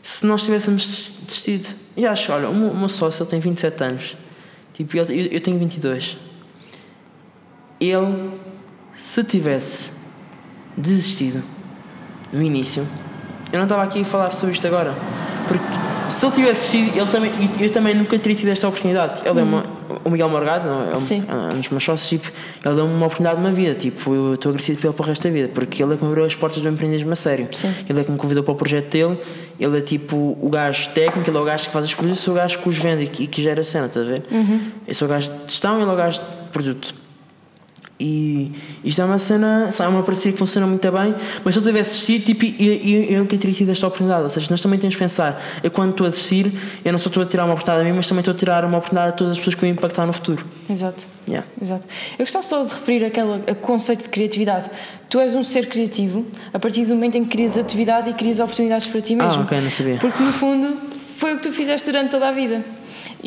[0.00, 1.74] se nós tivéssemos desistido.
[1.96, 4.16] E acho, olha, o meu, o meu sócio ele tem 27 anos,
[4.72, 6.16] tipo, eu, eu tenho 22.
[7.80, 8.45] Ele
[8.98, 9.92] se tivesse
[10.76, 11.42] desistido
[12.32, 12.86] no início,
[13.52, 14.94] eu não estava aqui a falar sobre isto agora.
[15.46, 15.64] Porque
[16.10, 19.20] se ele tivesse sido, ele também, eu também nunca teria tido esta oportunidade.
[19.24, 19.62] Ele hum.
[20.04, 21.22] o Miguel Morgado, é Sim.
[21.28, 22.30] um, um dos meus sócios, tipo,
[22.64, 23.74] ele deu-me uma oportunidade de uma vida.
[23.74, 26.04] Tipo, eu estou agradecido por ele para o resto da vida, porque ele é que
[26.04, 27.48] me abriu as portas do empreendedorismo a sério.
[27.52, 27.72] Sim.
[27.88, 29.18] Ele é que me convidou para o projeto dele.
[29.58, 32.22] Ele é tipo o gajo técnico, ele é o gajo que faz as coisas, eu
[32.22, 34.08] sou o gajo que os vende e que, e que gera a cena, estás a
[34.08, 34.22] ver?
[34.30, 34.60] Uhum.
[34.86, 37.05] Eu sou o gajo de gestão, ele é o gajo de produto.
[37.98, 38.52] E
[38.84, 41.90] isto é uma cena, é uma parceria que funciona muito bem, mas se eu tivesse
[41.90, 42.74] assistido, tipo, eu,
[43.10, 44.22] eu, nunca teria tido esta oportunidade.
[44.22, 46.52] Ou seja, nós também temos que pensar, eu quando estou a assistir,
[46.84, 48.64] eu não só estou a tirar uma oportunidade a mim, mas também estou a tirar
[48.66, 50.44] uma oportunidade a todas as pessoas que vão impactar no futuro.
[50.68, 51.04] Exato.
[51.26, 51.46] Yeah.
[51.60, 51.86] Exato.
[52.18, 54.70] Eu gostava só de referir aquele conceito de criatividade.
[55.08, 58.40] Tu és um ser criativo a partir do momento em que crias atividade e crias
[58.40, 59.40] oportunidades para ti mesmo.
[59.40, 59.96] Ah, ok, não sabia.
[59.96, 60.76] Porque no fundo
[61.16, 62.62] foi o que tu fizeste durante toda a vida.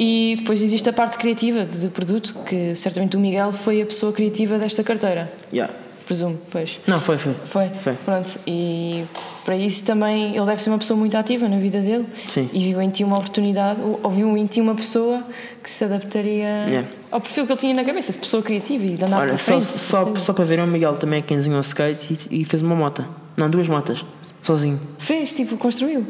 [0.01, 4.13] E depois existe a parte criativa do produto, que certamente o Miguel foi a pessoa
[4.13, 5.29] criativa desta carteira.
[5.51, 5.73] Yeah.
[6.05, 6.79] Presumo, pois.
[6.87, 7.35] Não, foi, foi.
[7.45, 7.69] Foi?
[7.69, 7.93] Foi.
[8.05, 8.39] Pronto.
[8.47, 9.03] E
[9.43, 12.05] para isso também ele deve ser uma pessoa muito ativa na vida dele.
[12.29, 12.49] Sim.
[12.53, 15.21] E viu em ti uma oportunidade, ou viu em ti uma pessoa
[15.61, 16.87] que se adaptaria Yeah.
[17.11, 19.37] ao perfil que ele tinha na cabeça, de pessoa criativa e de andar Olha, para
[19.37, 19.65] só, frente.
[19.65, 22.61] só, só para ver, o Miguel também é quem desenhou o skate e, e fez
[22.61, 23.05] uma moto.
[23.35, 24.05] Não, duas motas.
[24.41, 24.79] Sozinho.
[24.97, 26.07] Fez, tipo, construiu.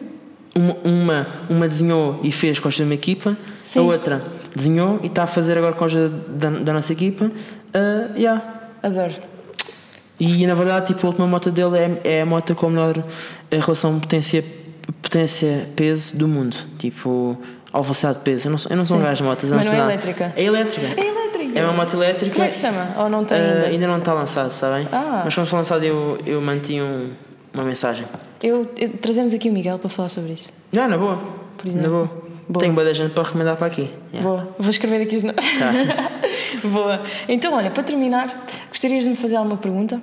[0.56, 3.80] Uma, uma, uma desenhou e fez com a ajuda de uma equipa, Sim.
[3.80, 4.24] a outra
[4.56, 5.88] desenhou e está a fazer agora com a
[6.28, 7.26] da, da nossa equipa.
[7.26, 8.44] Uh, yeah.
[8.82, 9.14] Adoro.
[10.20, 12.98] E na verdade, tipo, a última moto dele é, é a moto com a melhor
[13.52, 14.44] eh, relação potência,
[15.02, 16.58] potência-peso do mundo.
[16.78, 17.38] Tipo,
[17.72, 18.48] ao velocidade de peso.
[18.48, 19.50] Eu não, sou- eu não sou um gajo de motas.
[19.52, 20.34] Mas não é elétrica?
[20.36, 20.88] É elétrica.
[20.88, 21.60] É elétrica.
[21.60, 22.32] É uma moto elétrica.
[22.34, 22.88] Como é que se chama?
[22.98, 23.66] Ou não tem Ah, ainda?
[23.68, 24.88] ainda não está lançado, está bem?
[24.92, 25.22] Ah.
[25.24, 27.10] Mas quando for lançado, eu, eu mantinha um,
[27.60, 28.06] uma mensagem.
[28.42, 30.50] Eu, eu- trazemos aqui o Miguel para falar sobre isso.
[30.72, 31.18] Não, na boa.
[31.58, 31.90] Por Na exemplo.
[31.92, 32.30] boa.
[32.50, 32.60] Boa.
[32.62, 33.90] Tenho boa da gente para recomendar para aqui.
[34.12, 34.28] Yeah.
[34.28, 34.56] Boa.
[34.58, 35.46] Vou escrever aqui os nomes.
[35.60, 35.72] Tá.
[36.68, 37.00] Boa.
[37.28, 40.02] Então, olha, para terminar, gostarias de me fazer alguma pergunta?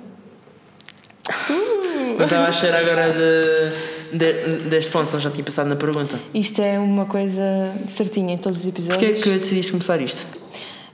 [2.17, 6.17] Não estava a achar agora de, de, deste ponto, senão já tinha pensado na pergunta.
[6.33, 7.41] Isto é uma coisa
[7.87, 8.97] certinha em todos os episódios.
[8.97, 10.25] Porquê é que decidiste começar isto?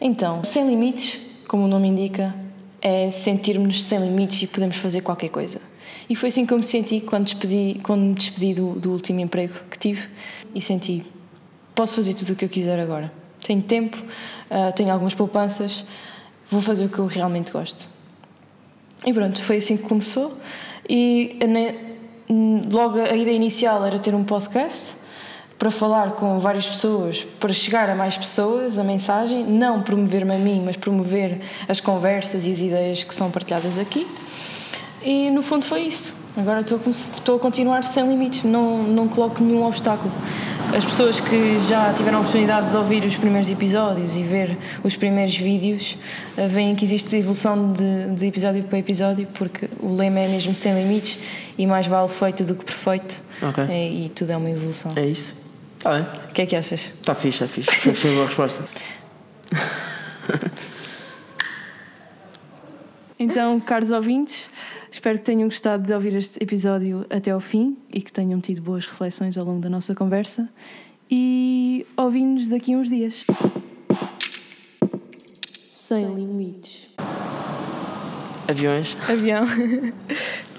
[0.01, 2.33] Então, sem limites, como o nome indica,
[2.81, 5.61] é sentirmos sem limites e podemos fazer qualquer coisa.
[6.09, 9.19] E foi assim que eu me senti quando, despedi, quando me despedi do, do último
[9.19, 10.07] emprego que tive
[10.53, 11.05] e senti,
[11.73, 13.11] posso fazer tudo o que eu quiser agora.
[13.45, 13.97] Tenho tempo,
[14.49, 15.83] ah, tenho algumas poupanças,
[16.49, 17.89] vou fazer o que eu realmente gosto.
[19.05, 20.37] E pronto, foi assim que começou.
[20.87, 21.37] E
[22.71, 24.95] logo a ideia inicial era ter um podcast
[25.57, 30.37] para falar com várias pessoas, para chegar a mais pessoas a mensagem, não promover-me a
[30.37, 34.05] mim, mas promover as conversas e as ideias que são partilhadas aqui.
[35.03, 36.23] E no fundo foi isso.
[36.35, 40.11] Agora estou a, estou a continuar sem limites, não, não coloco nenhum obstáculo.
[40.75, 44.95] As pessoas que já tiveram a oportunidade de ouvir os primeiros episódios e ver os
[44.95, 45.95] primeiros vídeos
[46.35, 50.55] eh, veem que existe evolução de, de episódio para episódio, porque o lema é mesmo
[50.55, 51.19] sem limites
[51.55, 53.21] e mais vale feito do que perfeito.
[53.39, 53.65] Ok.
[53.69, 54.91] É, e tudo é uma evolução.
[54.95, 55.35] É isso?
[55.77, 56.07] Está bem.
[56.29, 56.91] O que é que achas?
[56.99, 57.93] Está fixe, está fixe.
[57.93, 58.63] Foi uma boa resposta.
[63.23, 64.49] Então, caros ouvintes,
[64.93, 68.61] espero que tenham gostado de ouvir este episódio até ao fim e que tenham tido
[68.61, 70.47] boas reflexões ao longo da nossa conversa.
[71.09, 73.25] E ouvimos daqui a uns dias.
[75.67, 76.91] Sem limites.
[78.47, 78.95] Aviões.
[79.09, 79.43] Avião.